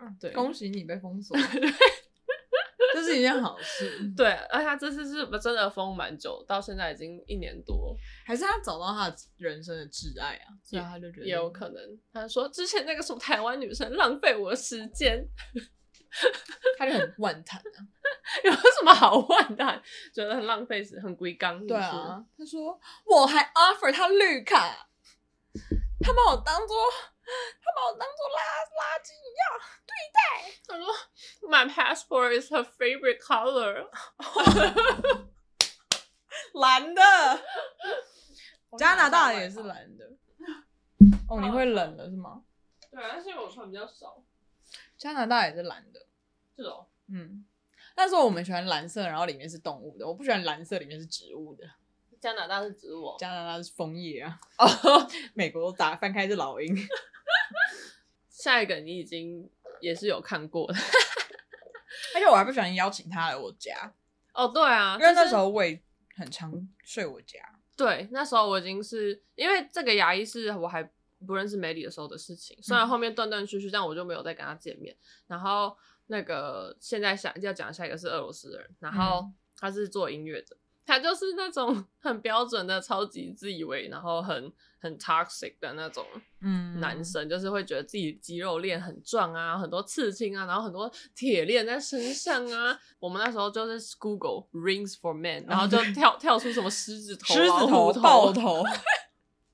[0.00, 1.36] 嗯，对，恭喜你被封锁。
[3.10, 10.46] 这是一件好事， 对，而且他这次是真的封蛮久，到现在已经一年多，还是他找到他人生的挚爱啊？
[10.62, 11.82] 所以他就觉得也有可能。
[12.12, 15.26] 他说之前那个什么台湾女生浪费我的时间，
[16.78, 17.78] 他就很万谈啊，
[18.44, 19.80] 有什么好万谈？
[20.14, 21.66] 觉得很浪费时，很龟缸。
[21.66, 24.88] 对啊，他说我还 offer 他绿卡，
[26.02, 26.76] 他把我当做。
[27.62, 28.40] 他把我当做垃
[28.74, 29.46] 垃圾一样
[29.86, 30.18] 对待。
[30.66, 30.84] 他说
[31.48, 33.88] ：“My passport is her favorite color。
[36.54, 37.02] ”蓝的。
[38.76, 40.10] 加拿大也是蓝的。
[41.28, 42.42] 哦，你会冷了是吗？
[42.90, 44.24] 对，但是因为我穿比较少。
[44.96, 46.06] 加拿大也是蓝的。
[46.56, 46.88] 是哦。
[47.08, 47.46] 嗯。
[47.94, 50.04] 但是我们喜欢蓝色，然后里面是动物的。
[50.04, 51.64] 我不喜欢蓝色里面是植物的。
[52.20, 53.16] 加拿大是植物。
[53.18, 54.38] 加拿大是枫叶啊。
[54.58, 55.08] 哦。
[55.34, 56.76] 美国打翻开是老鹰。
[58.28, 60.78] 下一个你已经也是有看过的，
[62.14, 63.92] 而且我还不喜欢邀请他来我家。
[64.32, 65.82] 哦，对啊，因为那时候我也
[66.16, 66.52] 很常
[66.84, 67.38] 睡我家。
[67.76, 70.82] 对，那时候我已经是因为这个牙医是我还
[71.26, 74.96] 不认识梅里的时候的事情，虽然后面断断续续，但我就没有再跟他见面。
[75.26, 80.56] 然后那个现在想要讲的下一个是俄罗斯人，然后他是做音乐的。
[80.90, 86.04] 他就是那种 很标准的超级自以为，然后很很 toxic 的那种
[86.40, 92.76] 嗯男生，嗯、就是会觉得自己肌肉链很壮啊，很多刺青啊，然后很多铁链在身上啊。
[92.98, 98.64] 我们那时候就是 Google rings for men，然后就 跳跳出什么狮子头、狮子头、豹头。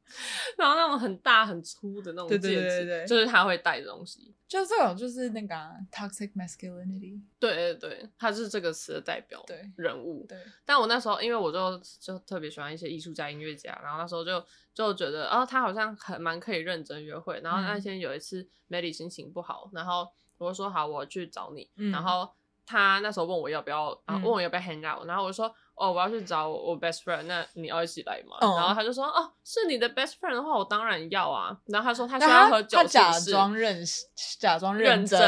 [0.56, 9.44] 然后那种很大很粗的那种戒指，对对对对，就是他会戴的东西，就是这种就是那个、啊、toxic masculinity，对对对，他是这个词的代表
[9.76, 10.24] 人物。
[10.28, 17.40] 对，对但我那时候因为我就就特别喜欢一些艺术家、音乐家，然后那时候就就觉得哦，他好像很蛮可以认真约会。
[17.42, 21.68] 然后那天有一次 Melly 心情不好，然后我就说好，我去找你。
[21.76, 22.30] 嗯、然后
[22.64, 25.54] 他那时候问我要不要，然后问我要不要 hang out，然后我就说。
[25.76, 28.38] 哦，我要去找我 best friend，那你要一起来吗？
[28.40, 31.54] 然后他就说，哦，是你的 best friend 的话，我当然要啊。
[31.66, 34.06] 然后他说他喜欢喝酒，他假装认识，
[34.40, 35.20] 假装认真。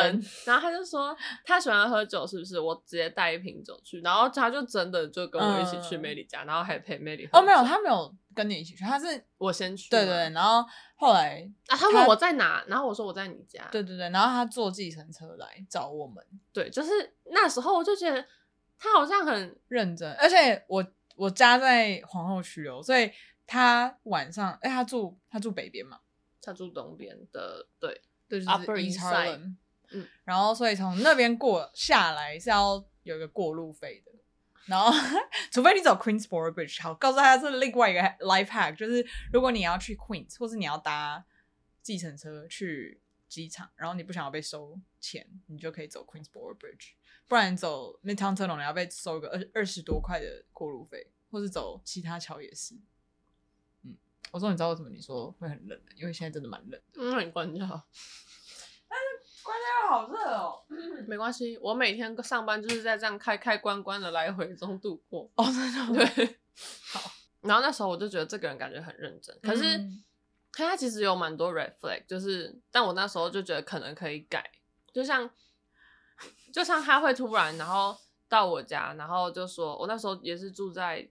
[0.46, 2.58] 然后他就说他喜欢喝酒，是不是？
[2.58, 4.00] 我直接带一瓶酒去。
[4.00, 7.38] 然后他就真的就跟我一起去 Melly 家，然后还陪 Melly 喝。
[7.38, 9.90] 哦，没有，他没有跟你一起去，他是我先去。
[9.90, 10.64] 对对，然后
[10.96, 13.68] 后来啊，他问我在哪，然后我说我在你家。
[13.70, 16.24] 对对对，然后他坐计程车来找我们。
[16.54, 16.90] 对，就是
[17.26, 18.24] 那时候我就觉得
[18.78, 20.86] 他好像很认真，而且我。
[21.18, 23.10] 我家在皇后区哦，所以
[23.44, 25.98] 他晚上哎，他住他住北边嘛，
[26.40, 29.56] 他住东边的，对，对，就是 Upper East Harlem。
[29.90, 34.12] 嗯，然后所以从那边过下来是要有一个过路费的，
[34.66, 34.92] 然后
[35.50, 41.24] 除非你走 Queensboro Bridge，好，告诉大家是另外一个 life hack，就是如果你要去 Queens，或是你要搭
[41.82, 46.92] 计程车去机场，然后你不想要被收钱，你就可以走 Queensboro Bridge，
[47.28, 52.74] 不然走 Midtown Tunnel 你要被收一个二二十多块的过路费，或是走其他桥也是。
[53.84, 53.96] 嗯，
[54.32, 55.80] 我说你知道为什么你说会很冷？
[55.94, 56.82] 因为现在真的蛮冷的。
[56.94, 57.60] 嗯，很关键。
[59.42, 60.62] 关掉好热哦，
[61.06, 65.30] 没关系，我每天上班就是在这样开开关关的来回中度过。
[65.36, 66.38] 哦，真的对。
[66.92, 67.10] 好，
[67.40, 70.04] 然后那时候我就觉得这个人感觉很认真，可是，嗯、
[70.50, 74.50] 可是他其实有蛮多 red flag，就是，但我那时候就觉得可能可以改，
[74.92, 75.30] 就像，
[76.52, 77.96] 就像他会突然然后
[78.28, 81.08] 到我家，然后就说，我那时候也是住在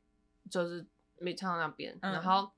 [0.49, 0.85] 就是
[1.19, 2.51] Midtown 那边，嗯、然后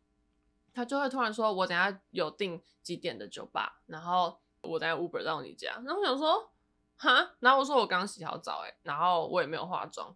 [0.74, 4.40] 他就会突然说，我等下有订几点的酒吧，然后。
[4.62, 6.52] 我在 Uber 到你家，然后我想说，
[6.98, 10.14] 哈，然后我说我刚洗好澡，哎，然后我也没有化妆，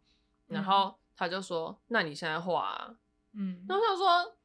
[0.48, 2.94] 然后他就说，嗯、那你现在化啊，
[3.32, 4.36] 嗯，然后我想说，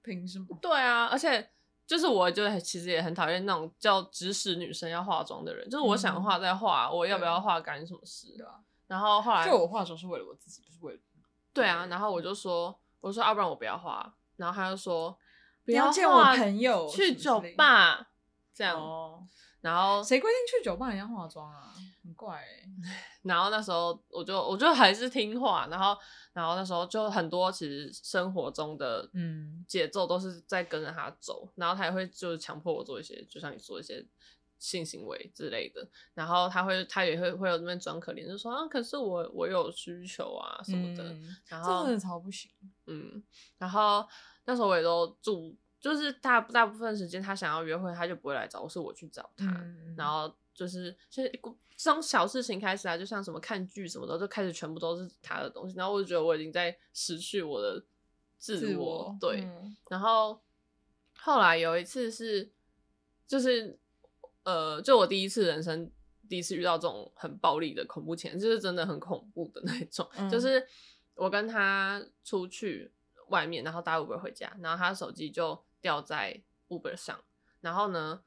[0.00, 0.56] 凭什么？
[0.62, 1.50] 对啊，而且
[1.88, 8.36] 就是我就其实也很讨厌那种叫指使女生要化妆的人，就是我想化再化，嗯、我要不要化干什么事？
[8.36, 10.98] 对啊，然后后来就我化妆是为了我自己，不是为了
[11.54, 15.18] 对啊，然后我就说，我说要不然我不要化，然后他就说
[15.64, 18.10] 不要见我朋友去酒吧，
[18.52, 18.78] 这样。
[18.78, 19.26] 哦
[19.60, 21.74] 然后谁规定去酒吧也要化妆啊？
[22.08, 22.68] 很怪欸。
[23.22, 25.96] 然后那时候我就我就还是听话，然后
[26.32, 34.04] 然后那时候就很多其实生活中的嗯节奏都是在跟着他走，嗯、然后他也会就是强迫我做一些，就像你说一些
[34.58, 35.86] 性行为之类的。
[36.14, 41.04] 然后他会他也会会有那边装可怜，就说啊，可是我我有需求啊什么的。
[41.12, 42.50] 嗯、然后真的超不行。
[42.86, 43.22] 嗯，
[43.58, 44.06] 然后
[44.46, 45.56] 那时候我也都住。
[45.80, 49.44] 就是大大部分时间，他想要约会，他就不会来找我，是我去找他。
[49.46, 51.40] 嗯、然后就是，其实
[51.76, 55.76] 从小事情开始啊，就像什么看剧什么的，就开始全部都是他的东西。
[55.76, 57.84] 然后我就觉得我已经在失去我的
[58.36, 58.60] 自我。
[58.60, 59.40] 自我对。
[59.42, 60.42] 嗯、然后
[61.16, 62.50] 后来有一次是，
[63.26, 63.78] 就是
[64.42, 65.90] 呃，就我第一次人生
[66.28, 70.08] 第一次遇到这种很暴力的恐怖前，就是真的很恐怖的那种。
[70.16, 70.66] 嗯、就是
[71.14, 72.92] 我跟他出去
[73.28, 75.62] 外面，然后搭 Uber 回家，然后他的手机就。
[75.80, 77.22] 掉在 Uber 上，
[77.60, 78.20] 然后呢，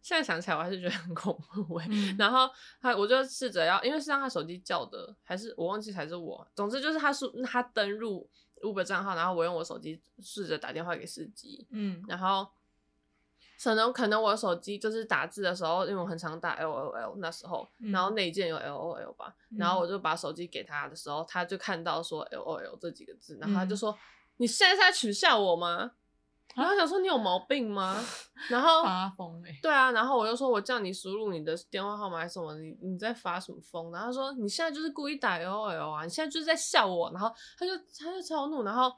[0.00, 1.86] 现在想起来我还是觉得很恐怖哎。
[1.90, 2.48] 嗯、然后
[2.80, 8.28] 他，我就试着要，因为是让他手机叫的，还是我忘记还是我，总之就是他是他登入
[8.62, 12.48] Uber 账号，然后我用我手机试着打电话给司机，嗯，然后
[13.62, 23.98] 可能可能我手机就是打字的时候，因为我很常打 L O L 那时候，嗯、然后那一件有 L O L 吧，嗯、然后我就把手机给他的时候，他就看到说 L O L 这几个字，然后他就说：“嗯、
[24.38, 25.92] 你现在是在取笑我吗？”
[26.54, 27.96] 然后他想说，你有毛病吗？
[28.50, 33.92] 然后发疯哎，对啊，然后我就说我叫你输入你的电话号码还是什么，你你在发什么疯？
[33.92, 37.10] 然后他说你现在就是故意打 L O L 啊，你现在就是在笑我。
[37.12, 38.92] 然后他就他就超怒，然后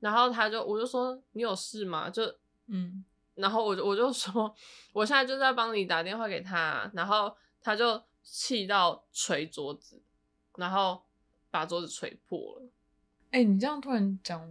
[0.00, 2.10] 然后他就我就说你有事吗？
[2.10, 2.22] 就
[2.66, 4.54] 嗯，然后我就我就说
[4.92, 10.02] 我现在就在帮你打电话给他，然后他就气到捶桌子，
[10.56, 11.02] 然后
[11.50, 12.62] 把桌子捶破了。
[13.30, 14.46] 哎，你这样突然讲。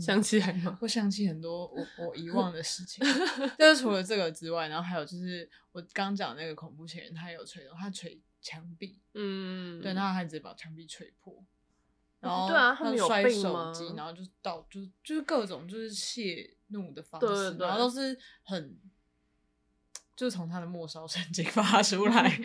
[0.00, 0.76] 想起来吗？
[0.80, 3.04] 会想起很多我我遗忘的事情，
[3.58, 11.44] 就是除了这个之外，然后还有就是我刚讲那个恐怖情人，他有锤，他锤墙壁，嗯，对，然后他直接把墙壁锤破，
[12.20, 18.78] 然后对啊，他摔手机，然后就到就是就是各种就是泄怒的方式，然后都是很
[20.16, 22.40] 就是从他的末梢神经发出来，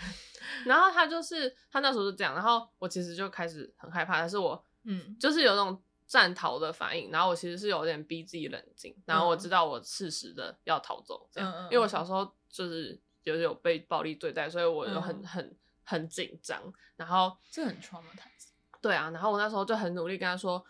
[0.64, 5.82] 然后他就是他那时候是这样，然后我其实就开始很害怕，但是我嗯，就是有那种。
[6.10, 16.60] 战逃的反应，然后我其实是有点逼自己冷静，然后我知道我适时的要逃走，这样，嗯、因为我小时候就是就是有被暴力对待，所以我就很、嗯、很很紧张，
[16.96, 18.48] 然后这很 traumatized。
[18.80, 20.64] 对啊，然后我那时候就很努力跟他说，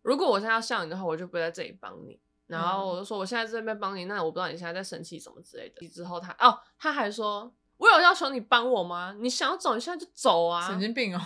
[0.00, 5.86] 如果我现在要笑你的话，我就不会在这里帮你，然后我就说我现在在这边帮你，那我不知道你现在在生气什么之类的。
[5.90, 9.14] 之后他哦，他还说，我有要求你帮我吗？
[9.20, 11.20] 你想要走，你现在就走啊，神经病哦。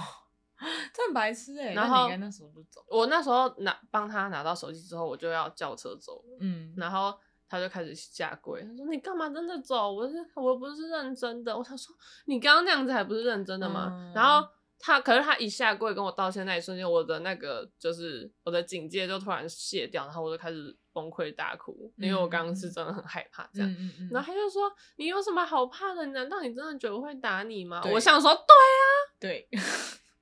[0.92, 1.74] 这很白痴哎、欸！
[1.74, 6.22] 然后你那时候就走，我那时候拿帮他拿到手机之后，我就要叫车走。
[6.40, 7.18] 嗯，然后
[7.48, 9.90] 他就开始下跪，他说：“你干嘛真的走？
[9.92, 11.94] 我是我不是认真的。”我想说
[12.26, 14.46] ：“你刚刚那样子还不是认真的吗？”嗯、然后
[14.78, 23.70] 他可是他一下跪跟我道歉那一瞬间，我的那个就是我的警戒就突然卸掉，然后我就开始崩溃大哭，因为我刚刚是真的很害怕这样。
[23.70, 26.06] 嗯嗯嗯、然后他就说：“你有什么好怕的？
[26.06, 28.84] 难道你真的觉得我会打你吗？”我想说：“对啊，
[29.18, 29.48] 对。”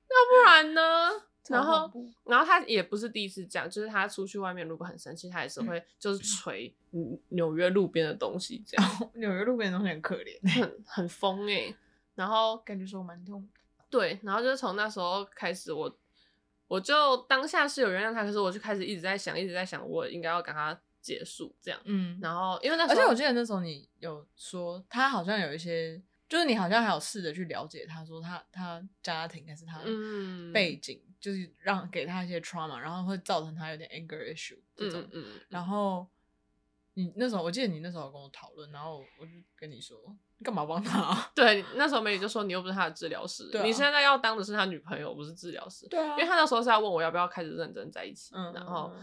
[0.09, 0.81] 要不然呢？
[1.49, 1.91] 然后
[2.25, 6.71] 然后他也不是第一次这样，就是他出去外面如果很生气，他也是会就是捶
[7.29, 8.91] 纽约路边的东西这样。
[9.15, 11.75] 纽约路边的东西很可怜，很很疯哎、欸。
[12.13, 13.49] 然后感觉说蛮痛。
[13.89, 15.97] 对，然后就是从那时候开始我，我
[16.67, 21.79] 我就当下是有原谅他，可是我就开始一直在想，一直在想，我应该要跟他结束这样。
[21.85, 25.99] 嗯，然后因为那时候，而且我记得那时候你有说他好像有一些。
[26.29, 29.79] 就是你好像还有试着去了解他，说他他家庭还是他
[30.53, 35.01] 背景，嗯、就是让给他一些 trauma，然后会造成他有点 anger issue 这种。
[35.05, 36.07] 嗯嗯、然后
[36.93, 39.97] 你那时候，我记得你那时候有跟我讨论，然后我就跟你说，
[40.37, 41.29] 你干嘛帮他？
[41.33, 45.87] 对，那时候美女就说你又不是他的治疗师，啊、你现在要当的是他女朋友，不是治疗师。
[45.87, 48.93] 对啊，因为他那时候是要问我要不要开始认真在一起，嗯、然后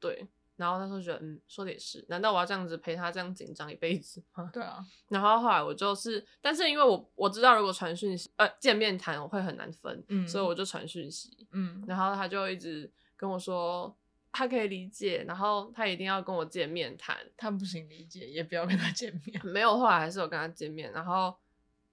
[0.00, 0.26] 对。
[0.62, 4.48] 然后他说觉得，嗯，说的也是，难道我要这样子陪他这样紧张一辈子吗？
[4.52, 4.78] 对啊。
[5.10, 11.82] 然后后来我就是，但是因为我我知道如果传讯息，呃，见面谈我会很难分，嗯，所以我就传讯息，嗯。
[11.88, 13.94] 然后他就一直跟我说，
[14.30, 17.16] 他可以理解，然后他一定要跟我见面谈。
[17.36, 19.40] 他不行理解，也不要跟他见面。
[19.44, 20.92] 没有，后来还是有跟他见面。
[20.92, 21.36] 然后，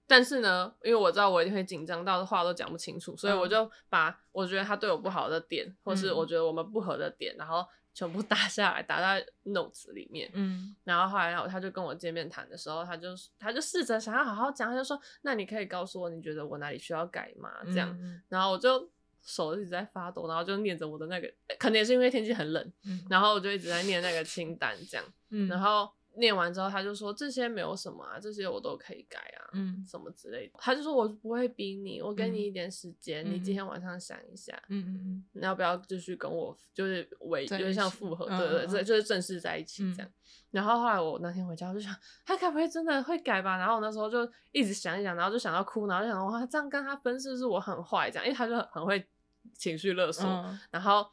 [0.06, 7.66] 但是呢，因为我知道我一定会紧张到话都讲不清楚，所以我就把我觉得他对我不好的点，或是我觉得我们不合的点，然后。
[7.92, 10.30] 全部打下来，打在 notes 里面。
[10.34, 18.90] 嗯，然后后来，他就跟我见面谈的时候，他就他就试着想要好好讲，他就说：“那你可以告诉我，你觉得我哪里需要改吗？”这样，嗯、然后我就
[19.22, 25.90] 手一直在发抖，然后就念着我的那个，可能也是因为天气很冷，嗯、然后我就一直在念那个清单，这样，嗯、然后。
[26.16, 30.54] 念完之后，他就说这些没有什么啊，这些我都可以改啊，嗯，什么之类的。
[30.58, 40.08] 他就说我不会逼你，我给你一点时间，嗯、你今天晚上想一下，嗯嗯嗯，你要不要继续跟我就是维，就是像复合，对对对，就是正式在一起这样。
[40.08, 40.12] 嗯、
[40.50, 41.94] 然后后来我那天回家，我就想
[42.26, 43.56] 他该不会真的会改吧？
[43.56, 48.24] 然后我那时候就一直想一想，然后就想到哭，然后就想哇，这样跟他分是不是我很坏这样？
[48.26, 49.06] 因为他就很会
[49.54, 51.06] 情绪勒索，嗯、然后。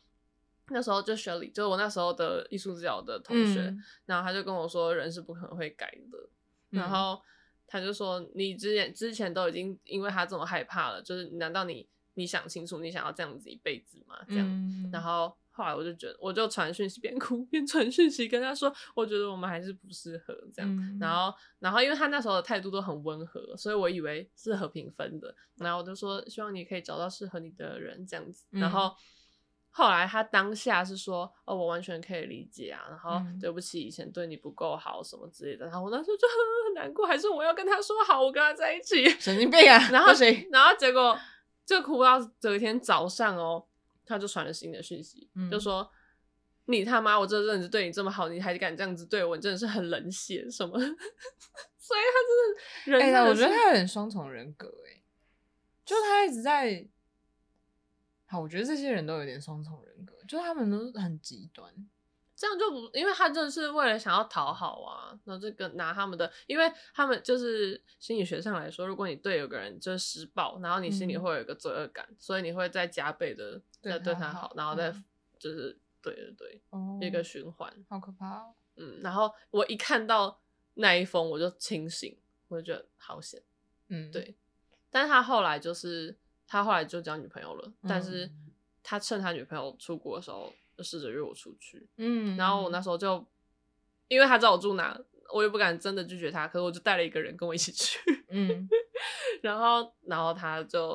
[0.69, 6.17] 那时候就学理，就是我那时候的艺术治疗的同学，嗯、然后他就跟我说，人是不可能会改的。
[6.71, 7.21] 嗯、然后
[7.65, 14.17] 他就说，你之前之前都已经因为他这么害怕了，就是难道你你想清楚，你想要这样子一辈子吗？
[14.27, 14.45] 这样。
[14.45, 20.69] 嗯、然后后来我就觉得，我就传讯息边哭边传讯息跟他说，我觉得我们还是不适合这样。
[20.69, 25.33] 嗯、然后然后因为他那时候的态度都很温和，所以我以为是和平分的。
[25.55, 28.43] 然后我就说，希望你可以找到适合你的人这样子。
[28.51, 28.93] 嗯、然后。
[29.77, 36.27] 后来他当下是说：“哦，我完全可以理解啊，然后对不起以前对你不够好什么之类的。”然后我那时候就
[36.65, 39.07] 很难过，还是我要跟他说好，我跟他在一起。
[39.19, 39.77] 神经病啊！
[39.91, 40.47] 然后谁？
[40.51, 41.15] 然后结果
[41.63, 43.67] 就哭到这一天早上哦，
[44.03, 45.87] 他就传了新的讯息，嗯、就说
[46.65, 49.35] ：“你他妈，我这阵子对你这么好，你还敢这样子对我？
[49.35, 50.73] 你真的是很冷血什么？”
[51.77, 55.03] 所以他真的人，哎、欸，我觉得他有点双重人格，哎，
[55.85, 56.87] 就他一直在。
[58.29, 61.73] 好，我觉得这些人都有点双重人格，就他们都是很极端，
[62.35, 74.91] 这样就不，因为他真的是为了想要讨好啊，然后这个拿他们的，因为他们就是心理学上来说，如果你对有个人就是施暴，然后你心里会有一个罪恶感，嗯、所以你会再加倍的在对他好，然后再
[75.39, 80.41] 就是、嗯、对对对，哦、一个循环，好可怕哦，嗯，然后我一看到
[80.73, 82.17] 那一封我就清醒，
[82.49, 83.41] 我就觉得好险，
[83.87, 84.35] 嗯，对，
[84.89, 86.17] 但是他后来就是。
[86.47, 88.31] 他后来就交女朋友了，但是
[88.81, 91.87] 他趁他女朋友出国的时候，就试着约我出去。
[91.97, 93.25] 嗯，然后我那时候就，
[94.07, 94.97] 因为他知道我住哪，
[95.33, 97.99] 我也不敢真的拒绝他，可是我就带了一个人跟我一起去。
[98.29, 98.67] 嗯，
[99.43, 100.91] 然后，然后他就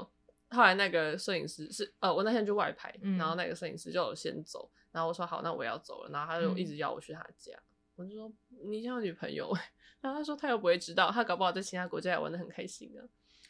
[0.48, 7.52] 后来那个摄影师是呃，我那天去外拍，然后那个摄影师就有先走，然后我说好，那我也要走了，然后他就一直要我去他家，
[7.96, 8.32] 我就说
[8.64, 9.52] 你像有女朋友，
[10.00, 13.04] 然后他说他又不会知道，他搞不好在其他国家也玩的很开心啊。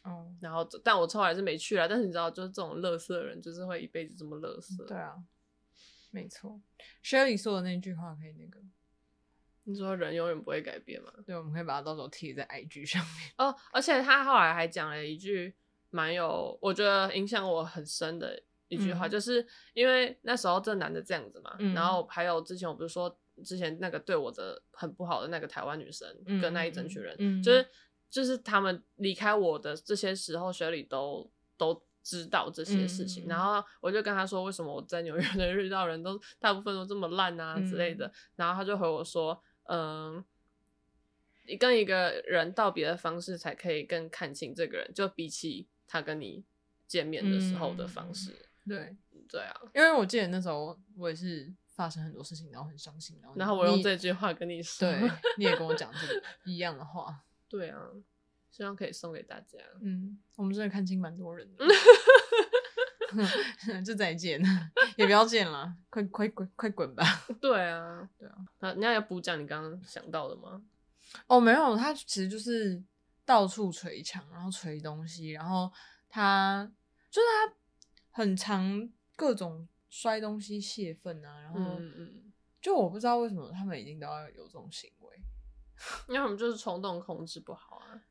[0.04, 1.86] 哦，然后，但我后来是没去了。
[1.88, 4.84] 但是你知道，就是这种乐色的人，就是会一辈子这么乐色。
[4.84, 5.14] 对啊，
[6.10, 6.60] 没错。
[7.04, 8.58] Shelly 说的那句话可以那个，
[9.62, 11.12] 你说人永远不会改变嘛？
[11.24, 13.32] 对，我们可以把它到时候贴在 IG 上面。
[13.38, 15.54] 哦，而且他后来还讲了一句
[15.90, 27.64] 蛮有，我觉得影响我很深的一句话，嗯、就是因为那时候这男的这样子嘛，嗯、然后还有之前我不是说之前那个对我的很不好的那个台湾女生，嗯、跟那一整群人，嗯、就是。
[28.12, 33.24] 就是他们离开我的这些时候，雪里都都知道这些事情。
[33.24, 38.06] 嗯、然后我就跟他说，为什么我在纽约的遇到人都大部分都这么烂啊之类的。
[38.06, 40.22] 嗯、然后他就回我说，嗯，
[41.46, 46.44] 你跟一个人道别的方式才可以更看清这个人，就比起他跟你
[46.86, 48.32] 见面的时候的方式。
[48.66, 48.96] 嗯、对
[49.26, 57.24] 对啊，因为我记得那时候我也是发生很多事情，然后很伤心，然后然后我用这句话跟你说，对， 你也跟我讲这个一样的话。
[57.52, 57.78] 对啊，
[58.50, 59.58] 希望可以送给大家。
[59.82, 61.64] 嗯，我们真的看清蛮多人的。
[63.84, 64.42] 就再见，
[64.96, 67.04] 也不要见了，快快滚，快滚吧。
[67.42, 68.34] 对啊，对啊。
[68.60, 70.62] 那你要补讲你刚刚想到的吗？
[71.26, 72.82] 哦，没有，他其实就是
[73.26, 75.70] 到处捶墙，然后捶东西，然后
[76.08, 76.72] 他
[77.10, 77.54] 就是他
[78.12, 82.32] 很常各种摔东西泄愤啊，然后嗯嗯，
[82.62, 85.20] 就我不知道为什么他们一定都要有这种行为，
[86.08, 88.02] 因为我们就是冲动控制不好啊。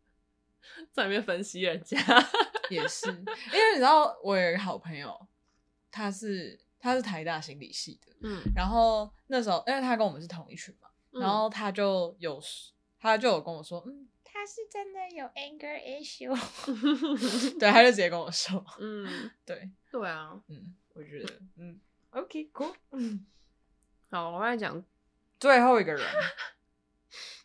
[0.92, 1.98] 在里面分析人家。
[2.70, 5.14] 也是，因为你知道我有一个好朋友，
[5.90, 12.40] 他是他是台大心理系的，嗯，然后那时候因为他跟我们是同一群嘛，嗯、然后他就有
[12.98, 16.34] 他就有跟我说，嗯，他是真的有 anger issue，
[17.60, 21.78] 对，他就直接跟我说，嗯，对，对啊，嗯，我觉得， 嗯
[22.12, 23.26] ，OK cool，嗯，
[24.10, 24.82] 好，我来讲
[25.38, 26.02] 最后一个人，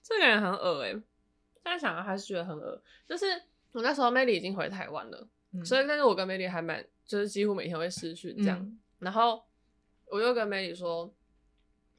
[0.09, 1.01] 这个人很恶哎、欸。
[1.61, 3.25] 现在想来还是觉得很恶，就是
[3.73, 9.43] 我那时候 Melly 已经回台湾了，嗯、所以但是我跟 Melly 还蛮，就是几乎每天会失去这样，嗯、然后
[10.07, 11.13] 我又跟 Melly 说，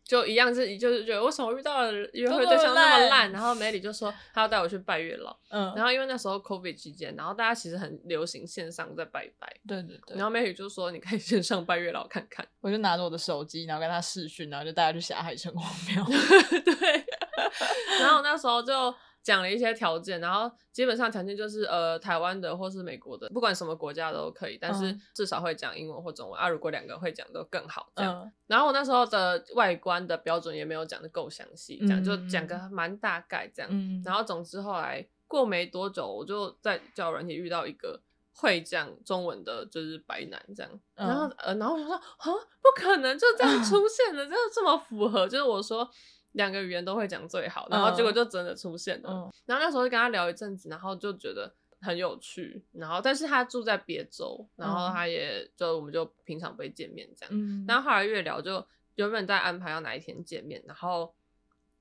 [0.03, 16.05] 就一样是，就是觉得为什么遇到了约会对象那么烂，然后 Melly 就说他要带我去拜月老，嗯，然后因为那时候 COVID 期间，然后大家其实很流行线上在拜拜，对对对，然后 Melly 就说你可以线上拜月老看看，我就拿着我的手机，然后跟他视讯，然后就带他去霞海城隍庙，
[16.65, 17.07] 对，
[18.01, 18.95] 然后那时候就。
[19.23, 26.49] 讲了一些条件，然后基本上条件就是呃台湾的或是美国的，不管什么国家都可以，但是至少会讲英文或中文、嗯、啊。
[26.49, 28.19] 如果两个会讲都更好这样。
[28.25, 33.71] 嗯、然后我那时候的外观的标准也没有讲的够详细，讲、嗯、就讲个蛮大概这样。
[33.71, 38.01] 嗯、然后总之后来过没多久，我就在交友软体遇到一个
[38.35, 40.73] 会讲中文的，就是白男这样。
[40.95, 45.87] 嗯、然后呃，然后我就说啊，不可能就这样出 现的，就、嗯、这么符合，就是我说。
[46.33, 49.11] 两个语言都会讲最好，然后结果就真的出现了。
[49.11, 52.63] 嗯、然后那时候就跟他聊一阵子，然后就觉得很有趣。
[52.73, 57.35] 然后但是他住在别州，然后他也就我们就平常不会见面这样。
[57.35, 58.65] 嗯、然后后来越聊就
[58.95, 61.13] 原本在安排要哪一天见面，然后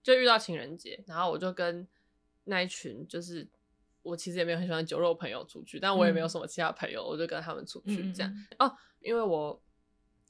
[0.02, 1.88] 就遇到情人节，然后我就跟
[2.46, 3.48] 那一群就是
[4.02, 8.32] 我其实也没有很喜欢酒肉朋友出去，但我也没有什么其他朋友，嗯、我就跟他们出去这样。
[8.32, 9.62] 嗯、哦，因为我。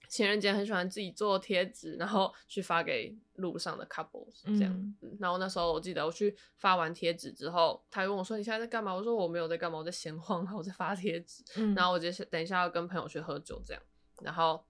[0.10, 4.96] 情人节很喜欢自己做贴纸，然后去发给路上的 couples 这样。
[5.20, 11.44] 然后那时候我记得我去发完贴纸之后，他就问我说：“你现在在干嘛？”我说：“我没有在干嘛，我在闲晃，然后我在发贴纸。
[11.58, 13.82] 嗯”然后我就等一下要跟朋友去喝酒这样。
[14.24, 14.66] 然后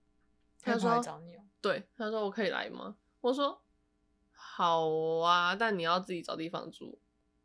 [0.61, 3.63] 他说：“他找你喔、对，他说我可以来吗？”我说
[4.33, 6.99] ：“好啊，但你要自己找地方住，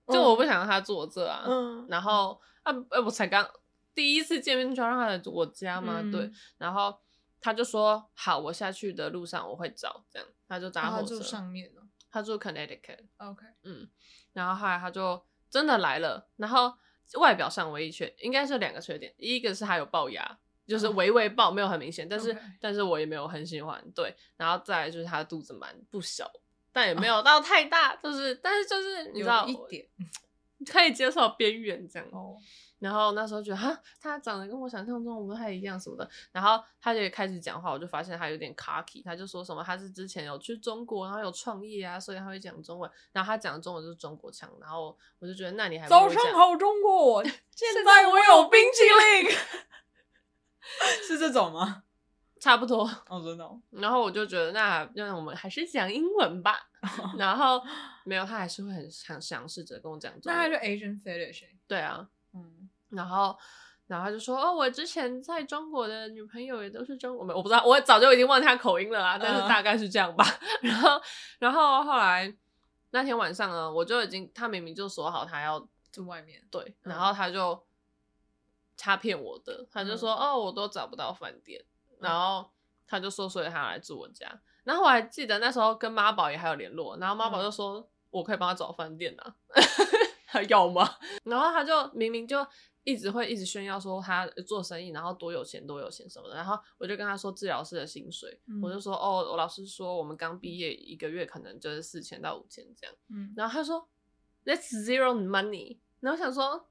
[0.09, 1.45] 就我不想让他住我这啊。
[1.47, 2.73] 嗯”然后啊，
[3.05, 3.49] 我才刚
[3.95, 6.01] 第一次见面就要让他来住我家吗？
[6.03, 6.29] 嗯、对，
[6.59, 6.99] 然后。
[7.45, 11.11] 他就说好，我下去的路上我会找这样，他就搭火车。
[11.11, 11.83] 他住上面呢？
[12.11, 13.01] 他住 Connecticut。
[13.19, 13.87] OK，嗯，
[14.33, 16.73] 然后后来他就真的来了，然后
[17.19, 26.33] 外表上唯一缺应该是两个缺点，一个是他有龅牙，就是微微龅，没有很明显，但是.但是我也没有很喜欢，对，然后再来就是他的肚子蛮不小，
[26.73, 28.03] 但也没有到太大，oh.
[28.05, 29.87] 就是但是就是你知道一点
[30.65, 32.09] 可以接受边缘这样。
[32.09, 32.39] Oh.
[32.85, 36.07] 然后那时候觉得哈，他长得跟我想象中不太一样什么的。
[36.33, 42.91] 然后他就开始讲话，我就发现他有点 cocky，他就说什么他是之前有去中国，然后有创业啊，所以他会讲中文。
[43.11, 44.53] 然后他讲的中文就是中国腔。
[44.61, 47.25] 然后我就觉得那你还早上好中国，
[47.57, 48.83] 现在我有冰淇
[49.25, 49.35] 淋，
[51.09, 51.85] 是这种吗？
[52.39, 52.83] 差不多。
[53.09, 53.51] 哦，真的。
[53.71, 56.69] 然后我就觉得那那我们还是讲英文吧。
[57.17, 57.63] 然后
[58.05, 60.37] 没有，他还是会很想尝试着跟我讲中文。
[60.37, 61.45] 那他就 Asian fetish。
[61.67, 62.09] 对啊，嗯。
[62.95, 63.37] 然后，
[63.87, 70.25] 然后他就说：“哦，我之前在中国的女朋友也都是中国，我不知道，我早就已经忘记他口音了啊，但是大概是这样吧。
[70.63, 71.01] 嗯 ”然后，
[71.39, 72.35] 然后后来
[72.91, 77.67] 那天晚上呢，我就已经他明明就说好他要住外面，对，然后他就
[78.77, 81.63] 他骗我的，他就说：“嗯、哦，我都找不到饭店。”
[82.01, 82.51] 然后
[82.87, 84.27] 他就说：“所以他来住我家。”
[84.65, 89.35] 然后我还记得那时候跟妈宝也还有联络，然后妈宝就说：“嗯、我可以帮他找饭店啊，
[90.27, 92.47] 还 要吗？”然后他就明明就。
[92.85, 103.89] 一直会一直炫耀说他做生意，然后多有钱多有钱什么的，然后我就跟他说治疗师的薪水，嗯、我就说哦，我老师说我们刚毕业一个月可能就是四千到五千这样，嗯、然后他说
[104.45, 106.69] That's zero money，然后想说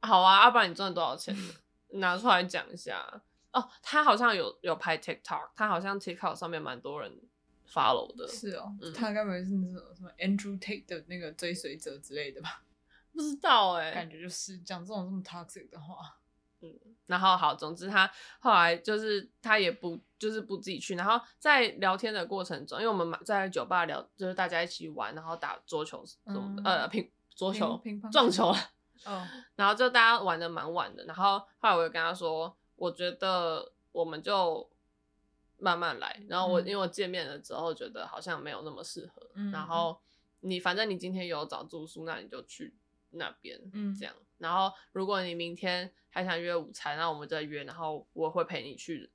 [0.00, 1.36] 好啊，要不然你赚多少钱？
[1.92, 3.22] 拿出来讲一下
[3.52, 3.68] 哦。
[3.82, 7.10] 他好像有有拍 TikTok，他好像 TikTok 上面蛮多人
[7.66, 12.62] follow 的，是哦，嗯、他该不会是那种什么 Andrew Tate 的那个追随者之类的吧？
[13.18, 15.96] 不知道哎、欸，感觉就是讲这种这么 toxic 的话，
[16.60, 16.72] 嗯，
[17.06, 18.08] 然后好，总之他
[18.38, 28.54] 后来就是他也不就是不自己去，然后在聊天的过程中，因为我们在酒吧聊，就是大家一起玩，然后打桌球什么的，嗯、呃，乒桌球、乒乓、撞球，
[29.04, 34.70] 哦， 然后就大家玩的蛮晚的，然后后来我就跟他说，我觉得我们就
[35.56, 36.22] 慢慢来。
[36.28, 39.28] 然后我、嗯、因为我见面了之后，觉得好像没有那么适合。
[39.34, 40.00] 嗯、然后
[40.38, 42.76] 你反正你今天有找住宿，那你就去
[43.10, 44.14] 那边，嗯，这样。
[44.38, 47.64] 然后如果你明天还想约午餐，那我们再约。
[47.64, 49.10] 然后我会陪你去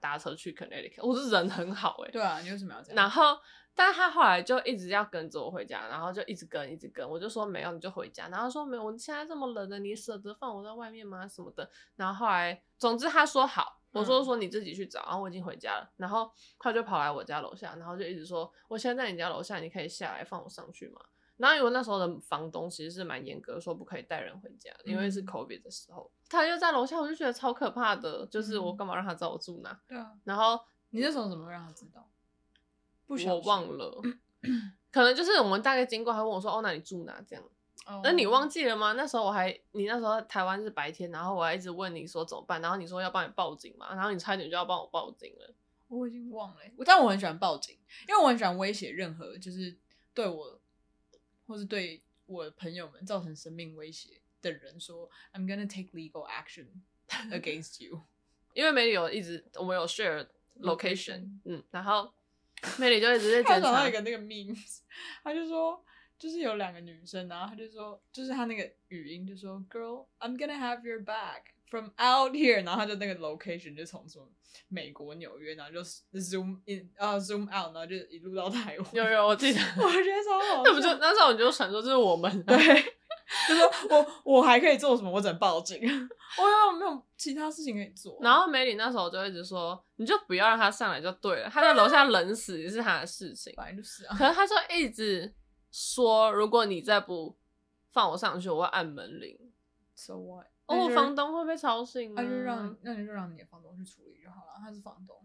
[0.00, 1.04] 搭车去 Connecticut。
[1.06, 2.12] 我是人很好哎、欸。
[2.12, 2.96] 对啊，你为什么要这样？
[2.96, 3.38] 然后。
[3.76, 7.04] 但是他后来就一直要跟着我回家，然后就一直跟，一直跟。
[7.10, 8.28] 我就说没有，你就回家。
[8.28, 11.26] 然后说没有，我现在这么冷的，你舍得放我在外面吗？
[11.26, 11.68] 什么的。
[11.96, 15.02] 然后后来，总之他说好，我说说你自己去找。
[15.02, 16.30] 然后我已经回家了，然后
[16.60, 21.00] 他就跑来我家楼下，然后就一直说我现在在你家楼下，你可以下来放我上去吗？
[21.44, 26.10] 然后因为那时候的房东其实是蛮严格，说不可以带人回家，因为是 COVID 的时候。
[26.30, 29.78] 他就在楼下，我就觉得超可怕的，就是我干嘛让他知道我住哪？
[29.86, 30.12] 对啊。
[30.24, 32.08] 然后你那时候怎么让他知道？
[33.06, 34.00] 不我忘了。
[34.90, 37.44] 可能就是我们大概经过，他问我说：“哦，那你住哪？”这样，
[38.02, 38.12] 那、oh.
[38.12, 38.92] 你忘记了吗？
[38.92, 45.54] 那时候我还，你那时候台湾是白天，然后我还一直问你说怎么办，然后你说要帮你报警嘛，然后你差点就要帮我报警了。
[45.88, 47.76] 我已经忘了，但我很喜欢报警，
[48.08, 49.76] 因为我很喜欢威胁任何就是
[50.12, 50.60] 对我
[51.46, 56.66] 或是对我朋友们造成生命威胁的人说：“I'm gonna take legal action
[57.30, 58.02] against you。”
[58.54, 60.26] 因为美女有一直我们有 share
[60.60, 62.12] location，嗯，然后。
[62.78, 63.54] 美里就一直在检查。
[63.54, 64.78] 他找到一个那个 memes，
[65.22, 65.84] 他就说，
[66.18, 71.42] 就是有两个女生，然后他就说，就是他那个语音就说，Girl，I'm gonna have your back
[71.74, 74.24] from out here，然后他就那个 location 就从什么
[74.68, 78.86] 美国纽约，然后就 zoom in 啊、uh, zoom out，然后就一路到台湾。
[78.92, 80.62] 有有，我记得， 我觉得超好笑。
[80.64, 82.56] 那不就那时候我就想说，这是我们对。
[83.48, 85.10] 就说我我还可以做什么？
[85.10, 85.80] 我只能报警。
[86.38, 88.18] 我有没有其他事情可以做。
[88.20, 91.48] 然后梅里那时候就一直说，你就不要让他上来就对了。
[91.48, 93.52] 他在楼下冷死也是他的事情。
[93.56, 94.16] 反正就是啊。
[94.16, 95.34] 可是他就一直
[95.72, 97.36] 说，如果你再不
[97.92, 99.36] 放我上去，我会按门铃。
[99.94, 100.46] So what？
[100.66, 102.14] 哦，房东会被吵醒。
[102.14, 104.52] 那就让那你就让你的房东去处理就好了。
[104.60, 105.16] 他是房东。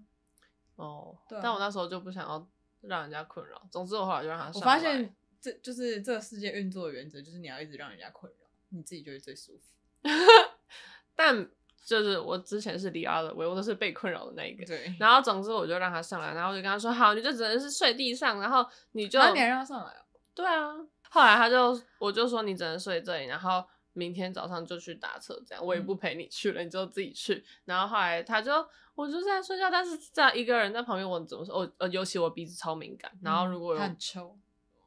[0.76, 1.18] 哦。
[1.28, 1.42] 对啊。
[1.44, 2.48] 但我那时候就不想要
[2.82, 3.62] 让人家困扰。
[3.72, 4.54] 总之我后来就让他上。
[4.56, 5.16] 我发现。
[5.42, 9.74] 这就是这个世界运作的原则，就是你要一直让人家困扰，你自己就会最舒服。
[11.16, 11.50] 但
[11.86, 14.66] 就是我之前是 the other way，我都是被困扰的那一个。
[14.66, 14.94] 对。
[15.00, 20.04] 然后总之我就让他上来，然后我就跟他说：“好，你就只能是睡地上，然后你就……”那你还让他上来哦？
[20.36, 20.76] 对啊。
[21.10, 23.66] 后来他就我就说你只能睡这里，然后
[24.00, 27.44] 明天早上就去打车，这样我也不陪你去了，你就自己去。
[27.66, 28.52] 然后后来他就
[28.96, 31.60] 我就在睡觉，但是这样一个人在旁边，我怎么说？
[31.60, 34.38] 我呃，尤其我鼻子超敏感，然后如果有很臭。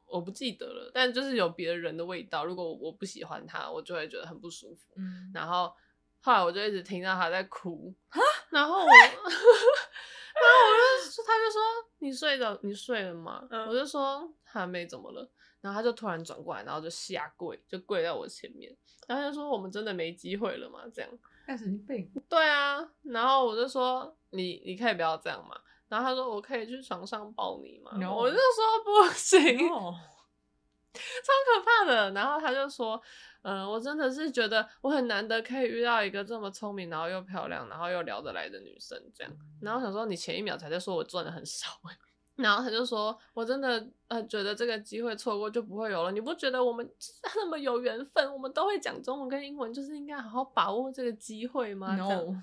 [0.05, 2.45] 我不记得了，但就是有别人的味道。
[2.45, 4.93] 如果我不喜欢他，我就会觉得很不舒服。
[4.95, 5.73] 嗯，然后
[6.21, 7.91] 后来我就一直听到他在哭，
[8.51, 10.73] 然后我， 然后我
[11.09, 11.59] 就他就说
[11.97, 15.27] ：“你睡了，你睡了吗？”嗯，我就说还没怎么了。
[15.63, 18.69] 然后他就突然转过来，然后就下跪，就跪在我前面，
[19.07, 21.09] 然后他就说：“我们真的没机会了嘛？”这样，
[21.47, 22.11] 干神经病。
[22.27, 25.55] 对啊，然后我就说：“你你可以不要这样嘛。”
[25.87, 28.13] 然后他说：“我可以去床上抱你吗？” no.
[28.13, 29.93] 我就说：“不行，no.
[30.93, 33.01] 超可怕的。”然后他就说
[33.43, 41.79] ：“嗯、呃，我真的是觉得我很难得可以遇到一个这么聪明，然后又漂亮，然后又聊得来的女生，这样。”然后想说：“你前一秒才在说我赚的很少。”
[42.35, 46.11] 然后他就说：“我真的呃觉得这个机会错过就不会有了。
[46.11, 46.87] 你不觉得我们
[47.35, 52.33] 那么有缘分，我们都会讲中文跟英文，就是应该好好把握这个机会吗？”No.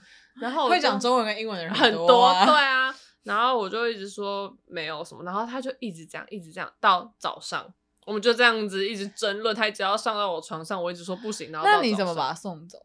[0.40, 2.94] 然后会讲中文跟英文的人很多、啊，对啊。
[3.22, 7.66] 然后我就一直说没有什么，然后他就一直这样，一直这样，到早上
[8.06, 9.54] 我们就这样子一直争论。
[9.54, 11.52] 他只要上到我床上，我一直说不行。
[11.52, 12.78] 然后那你怎么把他送走？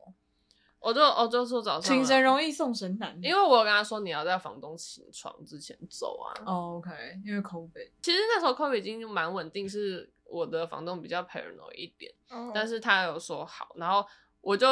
[0.85, 6.29] 我就我就说早上请神容易送神难，因为我跟他说你要在房东起床之前走啊。
[6.45, 6.91] Oh, OK，
[7.25, 12.51] 因为 COVID，其实那时候 COVID 已经蛮稳定，是我的房东比较 paranoid 一点，oh.
[12.53, 14.05] 但是他有说好，然后
[14.41, 14.67] 我就。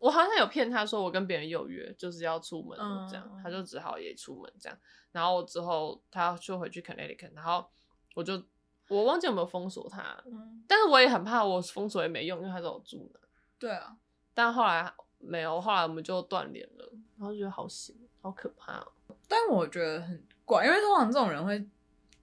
[0.00, 2.74] 我好像有骗他说我跟别人有约，就是要出门
[3.06, 4.78] 这样，嗯、他就只好也出门这样。
[5.12, 7.66] 然后之后他就回去 Connecticut，然后
[8.14, 8.42] 我就
[8.88, 13.20] 我忘记有没有封锁他，嗯、但是我也很怕我封锁也没用，因为他在我住哪。
[13.58, 13.94] 对啊，
[14.32, 14.90] 但后来
[15.20, 18.92] 没有，后来我们就断联了，然后觉得好险，好可怕哦。
[19.28, 21.64] 但我觉得很怪，因为通常这种人会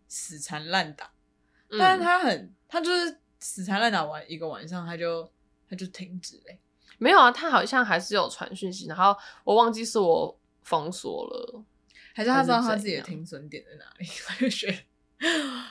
[0.07, 1.09] 死缠烂打，
[1.69, 5.31] 嗯、但是他很他就是死缠烂打完一个晚上，他就
[5.69, 6.43] 他就停止了。
[6.97, 11.63] 没有啊，他好像还是有传讯息，然后我忘记是我封锁了，
[12.15, 14.07] 还是他知道他自己的停损点在哪里？
[14.25, 14.77] 他就觉得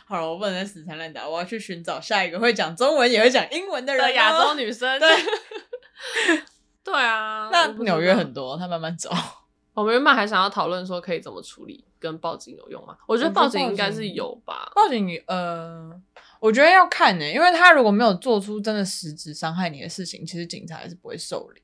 [0.07, 4.99] 好了，我不能再死缠烂打，我要去寻找下一个会讲中文也会讲英文的人，亚洲女生。
[5.01, 5.09] 对，
[6.87, 9.11] 对啊，那纽约很多，他慢慢走。
[9.75, 12.97] 我们原本还想要讨论说可以怎么处理，跟报警有用吗？
[13.07, 14.71] 我觉得报警应该是有吧。
[14.75, 16.01] 报警，呃。
[16.39, 21.63] 我觉得要看呢、欸，因为他如果没有做出真的实质伤害你的事情，其实警察还是不会受理。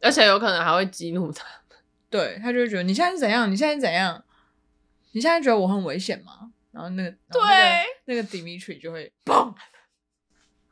[0.00, 1.44] 而且有可能还会激怒他。
[2.08, 3.50] 对，他就会觉得你现在是怎样？
[3.50, 4.24] 你现在是怎样？
[5.12, 6.52] 你现在觉得我很危险吗？
[6.70, 7.40] 然后那个，对，
[8.04, 9.52] 那个 Dimitri 就会嘣。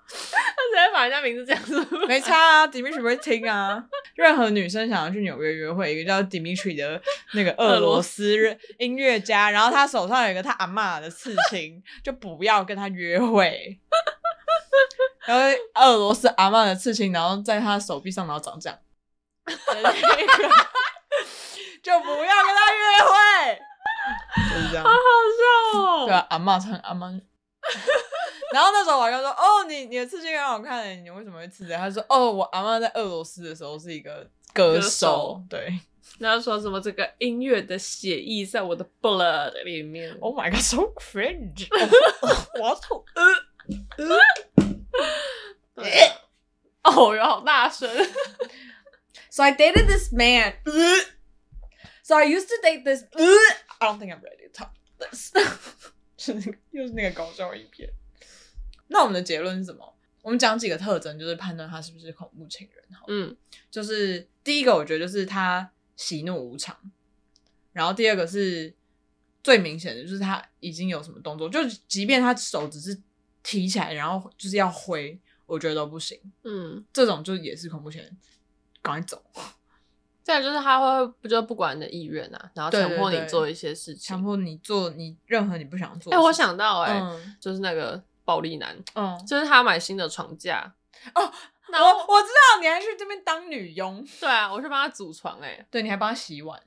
[0.09, 3.83] 他直接把人家名字讲出来，没差啊，Dimitri 不会听啊。
[4.15, 7.01] 任何女生想要去纽约约会，一个叫 Dimitri 的
[7.33, 13.81] 那个俄罗斯音乐家，然后他手上有一个他阿嬷的刺青，就不要跟他约会。
[15.27, 15.45] 然后
[15.75, 18.79] 俄罗斯阿嬷的刺青，然后在他手臂上，然后长这样，
[21.83, 23.61] 就不要跟他约会。
[24.37, 24.97] 就是这样，好好
[25.75, 26.07] 笑哦。
[26.07, 27.21] 对啊，阿妈唱阿嬷。
[28.54, 34.82] 然后那时候我还跟他说：“哦，你你的刺青很好看诶，你为什么会刺的？”他说：“哦，我阿嬷在俄罗斯的时候是一个歌手。
[34.82, 35.80] 歌手”对，
[36.20, 40.14] 然后说什么这个音乐的血液在我的 blood 里面。
[40.20, 41.68] Oh my god, so cringe！
[42.60, 43.06] 我要吐。
[46.84, 47.90] 哦哟，好大声。
[49.30, 50.56] So I dated this man.
[52.04, 53.06] So I used to date this.
[53.80, 55.32] I don't think I'm ready to talk this.
[56.17, 57.89] 是那个，又是那个搞笑影片。
[58.89, 59.95] 那我们的结论是什么？
[60.23, 62.99] 我们讲几个特征，就是判断他是不是恐怖情人。
[62.99, 63.37] 好，嗯，
[63.71, 66.77] 就是第一个，我觉得就是他喜怒无常。
[67.73, 68.75] 然后第二个是
[69.45, 73.01] 最明显的，就是他已经有什么动作，就即便他手只是
[73.43, 76.19] 提起来，然后就是要挥，我觉得都不行。
[76.43, 78.17] 嗯，这种就也是恐怖情人，
[78.83, 79.23] 赶快走。
[80.27, 86.13] 再来就是他会不就不管你的意愿啊，然后强迫你做一些事情，强迫你做你任何你不想做。
[86.13, 90.75] 哎、欸，我想到哎、欸嗯，就是那个暴力男，嗯，就是他买新的床架
[91.15, 91.33] 哦，
[91.69, 96.61] 那我我知道你还去这边当女佣，对啊，我去帮他组床、欸，哎，对，你还帮他洗碗，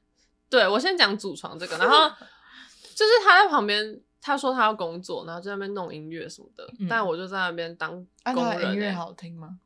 [0.50, 2.10] 对，我先讲组床这个，然后
[2.96, 7.92] 就是他在旁边，他说他要工作，然后在那边弄音乐什么的，嗯、但我就在那边当
[8.34, 8.66] 工人、欸。
[8.68, 9.60] 啊、音乐好听吗？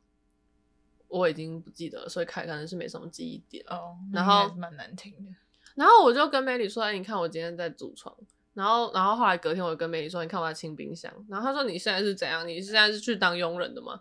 [1.18, 3.96] 我已经不记得了，所以凯可能是没什么记忆点哦。
[4.12, 5.30] 然后蛮难听的。
[5.76, 8.14] 然后我就跟梅里说：“哎，你看我今天在组床。”
[8.54, 12.46] 然后，然后后来隔天我就跟梅里说：“你看我在清冰箱。”然后他说：“你现在是怎样？
[12.46, 14.00] 你现在是去当佣人的吗？”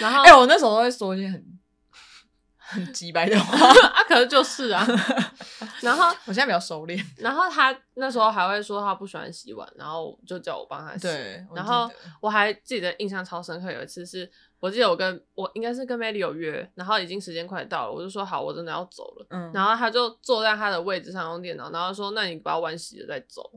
[0.00, 1.42] 然后， 哎、欸，我那时候都会说一些很
[2.56, 3.56] 很直白的话
[3.88, 4.86] 啊，可是就是啊。
[5.80, 7.02] 然后我现在比较熟练。
[7.16, 11.02] 然后他那时候还会说他不喜欢洗碗，然后就叫我帮他洗。
[11.02, 11.46] 对。
[11.54, 11.90] 然后
[12.20, 14.30] 我还记得印象超深刻，有一次是。
[14.64, 19.26] 我记得我跟我应该是跟 Melly 有约，然后已经时间快到了，我就说好，我真的要走了。
[19.28, 23.52] 嗯，然后他就坐在他的位置上用电脑，然后说：“那你把碗洗了再走。”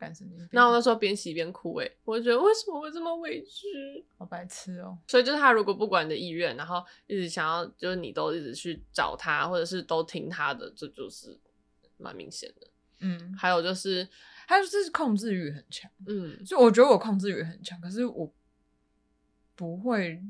[0.00, 0.30] 干什么？
[0.50, 4.02] 然后我那时候边洗边哭，诶，我就觉得为什么会这么委屈？
[4.16, 4.96] 好白痴哦！
[5.06, 11.38] 所以就是他如果不管你的意愿，然后一直想要就是你都一直去找他，或者是都听他的，这就是
[11.98, 12.66] 蛮明显的。
[13.00, 14.08] 嗯，还有就是
[14.46, 15.90] 他就是控制欲很强。
[16.06, 18.32] 嗯，所以我觉得我控制欲很强，可是我。
[19.58, 20.22] 不会，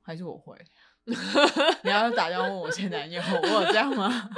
[0.00, 0.56] 还是我会？
[1.82, 4.30] 你要打电话问我前男友，我有这样吗？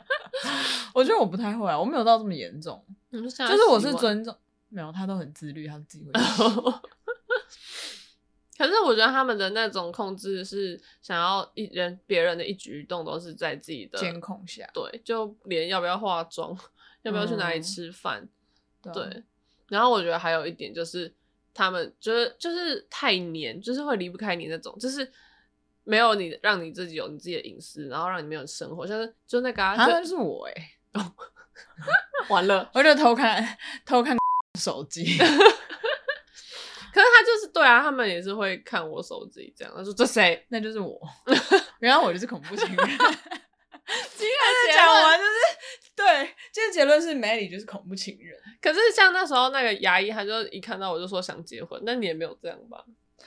[0.94, 2.82] 我觉得我不太会啊，我没有到这么严重。
[3.12, 4.34] 就是我是尊重，
[4.70, 6.12] 没有，他都很自律，他自己会。
[8.56, 16.58] 可是我觉得他们的那种控制是想要一人别人的一举一动都是在自己的监控下，对，就连要不要化妆，
[17.02, 18.26] 要不要去哪里吃饭，
[18.84, 19.22] 嗯，对。
[19.68, 21.12] 然后我觉得还有一点就是。
[21.56, 25.10] 他们就是就是太黏，就是会离不开你那种，就是
[25.84, 31.12] 没有你让你自己有你自己的隐私，然后让你没有生活，像是就那个啊，好像是我哎、欸， 哦，
[32.28, 34.14] 完了， 我就偷看偷看
[34.60, 35.36] 手机，可是
[36.92, 40.44] 他就是对啊，他们也是会看我手机这样，他说这谁？
[40.48, 41.00] 那就是我，
[41.80, 42.88] 原来我就是恐怖情人。
[44.16, 45.30] 今天讲完就是
[45.94, 48.38] 对，今天结论是 Melly 就是恐怖情人。
[48.60, 52.84] 可是像那时候那个牙医，他就一看到我就说想结婚，那你也没有这样吧？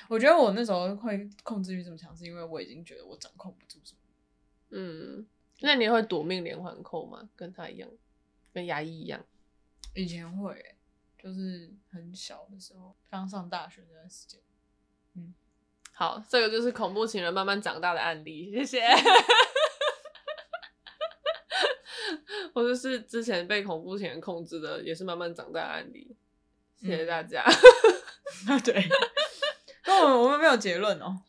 [0.07, 3.99] 我觉得我那时候会控制欲这么强，是因为我已经觉得我掌控不住什么。
[4.71, 5.25] 嗯，
[5.61, 7.29] 那你会夺命连环扣吗？
[7.35, 7.89] 跟他一样，
[8.53, 9.23] 跟牙医一样？
[9.95, 10.75] 以前会、欸，
[11.17, 14.39] 就是很小的时候，刚上大学那段时间。
[15.15, 15.33] 嗯，
[15.91, 18.81] 好，这个就是恐怖情人慢慢长大的案例，谢谢。
[22.53, 26.15] 或者是之前被恐怖情人控制的，也是慢慢长大的案例。
[26.77, 27.43] 谢谢大家。
[28.47, 28.73] 嗯、对，
[29.85, 31.19] 那我们我们没有结论哦。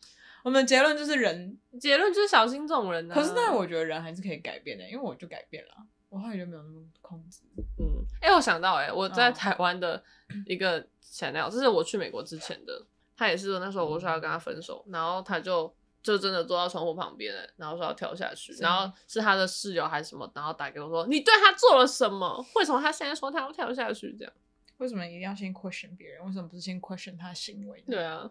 [0.42, 3.14] 我们的结论就是人，结论就是小心这种人、啊。
[3.14, 5.74] 可是，但我觉得人还是可以改变的，因为我就改变了，
[6.08, 7.42] 我后来就没有那么控制。
[7.78, 10.02] 嗯，哎、欸，我想到、欸，哎，我在台湾的
[10.46, 12.86] 一个前男友，这是我去美国之前的，
[13.16, 15.74] 他也是那时候我说要跟他分手，然后他就。
[16.02, 22.44] 就真的坐到窗户旁边，然后说要跳下去，然后是他的室友还是什么，然后打给我说：“你对他做了什么？
[22.56, 24.14] 为什么他现在说他要跳下去？
[24.18, 24.32] 这样
[24.78, 26.24] 为什么一定要先 question 别人？
[26.24, 28.30] 为什么不是先 question 他的行为？”对啊，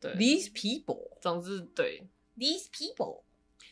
[0.00, 2.06] 对，These people，总之对
[2.38, 3.22] ，these people，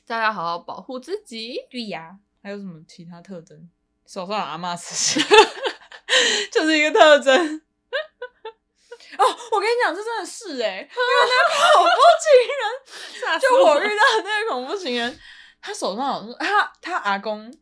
[0.06, 1.66] 大家好好保护自己。
[1.70, 3.70] 对呀，还有什么其他特征？
[4.06, 5.26] 手上有阿嬷刺青，
[6.52, 7.62] 就是一个特征。
[9.18, 15.18] 哦，我跟你讲，这真的是哎、欸， 因为那个恐怖情人， 就我遇到的那个恐怖情人，
[15.60, 17.52] 他手上好像他他阿公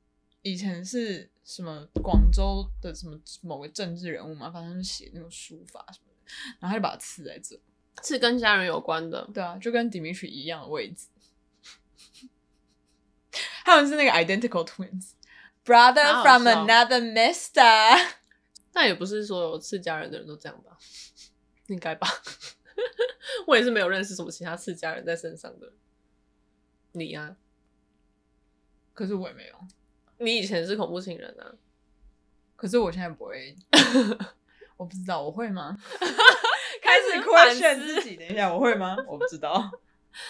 [0.43, 7.61] 以前是什么广州的什么某个政治人物嘛，反正是写那种书法什么的，然后他就把它刺在这，
[8.03, 11.09] 刺跟家人有关的，对啊，就跟 Dimitri 一样的位置，
[13.65, 18.09] 他们是那个 identical twins，brother from another mister，
[18.75, 20.77] 那也不是所有刺家人的人都这样吧。
[21.73, 22.07] 应该吧，
[23.47, 25.73] 我也是没有认识什么其他世家人在身上的。
[26.93, 27.37] 你啊，
[28.93, 29.55] 可是我也没有。
[30.19, 31.55] 你以前是恐怖情人啊，
[32.55, 33.57] 可是我现在不会。
[34.77, 35.77] 我不知道我会吗？
[36.83, 38.97] 开始 question 自己，等一下我会吗？
[39.07, 39.71] 我不知道。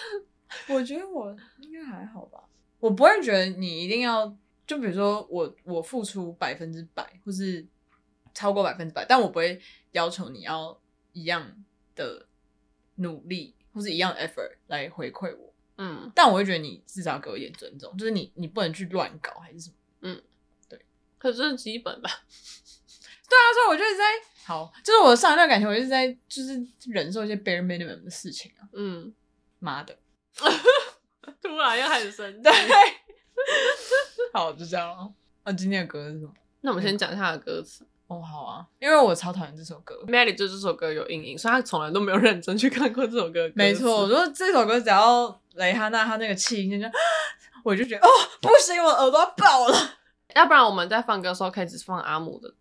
[0.68, 2.44] 我觉得我应该还好吧。
[2.78, 4.36] 我不会觉得你一定要，
[4.66, 7.66] 就比如说我我付出百分之百，或是
[8.34, 9.60] 超过百分之百，但我不会
[9.92, 10.78] 要求你要。
[11.12, 12.26] 一样的
[12.96, 20.22] 努力或是一样的 effort 来回馈我，嗯，但我会觉得你至少要给我一点尊重，就是你你不能去乱搞还是什么，嗯，
[20.68, 20.84] 对，
[21.18, 22.10] 可是基本吧？
[23.28, 24.04] 对啊，所以我就一直在
[24.44, 29.14] 好，就是我上一段感情，我一直在就是忍受一些 bare minimum 的事情啊，嗯，
[29.58, 29.96] 妈的，
[31.40, 32.52] 突然又开始生气，对，
[34.34, 35.12] 好，就这样了。
[35.44, 36.34] 那今天的歌是什么？
[36.60, 37.86] 那我们先讲一下的歌词。
[38.12, 39.94] 哦，好啊，因为我超讨厌这首歌。
[40.06, 43.50] Melly 对这首歌有阴影，所以他从来都没有认真去看过这首歌。
[43.54, 46.86] 没错，我说这首歌只要雷哈娜她那个气音就，
[47.64, 48.10] 我就觉得哦，
[48.42, 49.76] 不行，我耳朵要爆了。
[50.34, 52.52] 要不然我们在放歌的时候可以只放阿姆的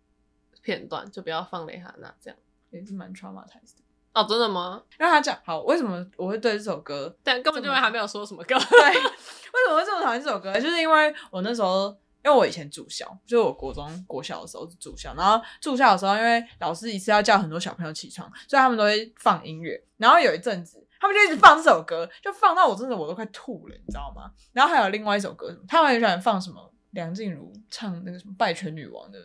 [0.62, 2.38] 片段，就不要放雷哈娜，这样
[2.70, 3.82] 也是蛮 traumatized 的。
[4.14, 4.82] 哦，真的吗？
[4.96, 7.14] 让他讲好，为什么我会对这首歌？
[7.22, 8.54] 但根本就还没有说什么歌。
[8.70, 10.52] 对，为什么会这么讨厌这首歌？
[10.58, 11.94] 就是因为我那时候。
[12.24, 19.82] 因为我以前住校，就是我国中、国小的时候是住校，然后住校的时候，因为老师一次要叫很多小朋友起床，所以他们都会放音乐。
[19.96, 24.30] 然后有一阵子，他们就一直放这首歌，就放到我真的我都快吐了，你知道吗？
[24.52, 29.18] 然后还有另外一首歌，他们很喜欢放什么梁静茹唱那个什么《败犬女王》的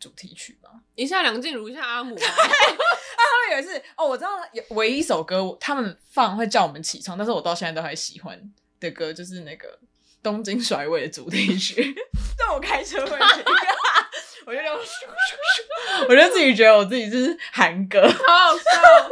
[0.00, 0.68] 主题曲嘛？
[0.96, 2.14] 一下梁静茹，一下阿姆。
[2.18, 9.78] 啊，他们有一次哦，我知道有唯一一首歌他们放会叫我们起床，但是我到现在都还喜欢的歌就是那个。
[10.22, 11.94] 东京甩尾的主题曲，
[12.38, 13.18] 但我开车会？
[13.18, 13.18] 听，
[14.46, 14.78] 我就这样，
[16.08, 19.10] 我就自己觉得我自己是韩歌，好好笑。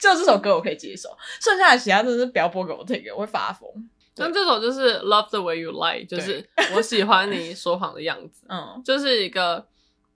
[0.00, 1.08] 就这首歌我可以接受，
[1.40, 3.68] 剩下的其他真的是不要播给我听，我会发疯。
[4.16, 9.66] 那这首就是 Love the way you lie，就是我喜欢你说谎的样子，嗯，就是一个。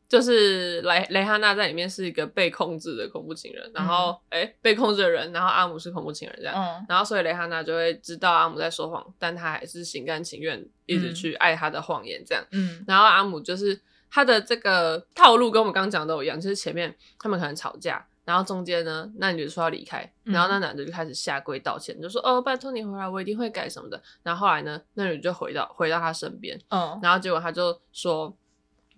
[0.08, 28.32] 就是雷雷哈娜在里面是一个被控制的恐怖情人，然后哎、嗯欸、被控制的人，然后阿姆是恐怖情人这样，嗯、然后所以雷哈娜就会知道阿姆在说谎，但他还是心甘情愿一直去爱他的谎言这样，嗯，然后阿姆就是他的这个套路跟我们刚刚讲的都一样，就是前面他们可能吵架，然后中间呢那女的说要离开，然后那男的就开始下跪道歉，就说哦拜托你回来，我一定会改什么的，然后后来呢那女的就回到回到他身边，嗯，然后结果他就说。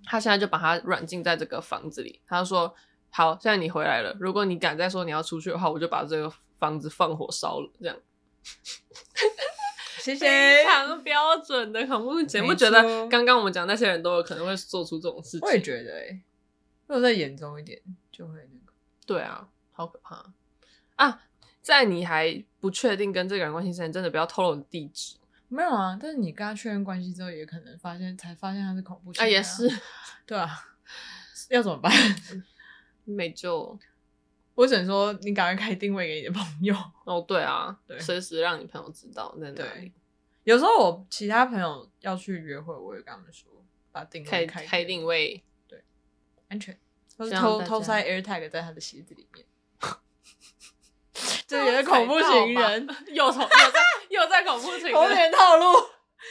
[0.05, 2.21] 他现在就把他软禁在这个房子里。
[2.27, 2.75] 他说
[3.11, 4.17] ：“好，现在你回来了。
[4.21, 7.97] 如果你敢再说你要出去的话，我就把这个房子放火烧了。”这样，
[10.01, 10.27] 谢谢。
[10.27, 15.47] 非常标准的恐怖情人，不觉得刚刚我们讲那些人都有可能会做出这种事情？
[15.47, 16.23] 我也觉得、欸，哎，
[16.87, 17.81] 如果再严重一点，
[18.11, 18.73] 就会那个。
[19.05, 20.25] 对啊，好可怕
[20.97, 21.23] 啊！
[21.61, 25.18] 在你还不确定跟这个人关系之前，真的不要透露你地址。
[25.49, 29.69] 没有啊，但是你跟他确认关系之后，也可能发现才发现他是恐怖啊，啊也是，
[30.27, 30.49] 对啊，
[31.49, 31.93] 要怎么办？
[33.05, 33.79] 没救。
[34.55, 36.75] 我只能说，你赶快开定位给你的朋友。
[37.05, 39.93] 哦，对啊， 对，随时让你朋友知道在哪里。
[40.45, 43.51] 有时候我其他朋友要去约会，我也跟他们说，
[43.93, 45.83] 把定位开开，开定位，对，
[46.49, 46.77] 安全，
[47.17, 49.47] 或是偷偷塞 AirTag 在他的鞋子里面。
[51.47, 53.81] 这也是恐怖情人，又从又在
[54.11, 55.73] 又在恐怖情人，童年套路，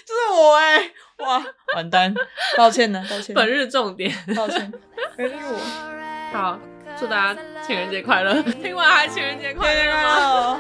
[0.06, 1.44] 就是我哎、欸，哇，
[1.76, 2.14] 完蛋，
[2.56, 3.36] 抱歉呢，抱歉。
[3.36, 4.72] 本日重点，抱歉，
[5.18, 5.60] 原来是我。
[6.34, 6.60] 好，
[7.00, 8.42] 祝大家情人节快乐！
[8.42, 10.60] 听完还情人节快乐吗？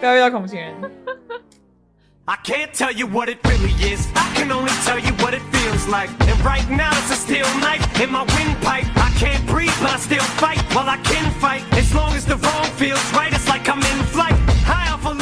[0.00, 0.74] 不要遇到恐怖情人。
[2.28, 4.08] I can't tell you what it really is.
[4.16, 6.10] I can only tell you what it feels like.
[6.26, 8.84] And right now it's a steel knife in my windpipe.
[8.96, 10.58] I can't breathe, but I still fight.
[10.74, 14.04] While I can fight, as long as the wrong feels right, it's like I'm in
[14.10, 14.34] flight.
[14.66, 15.14] High off a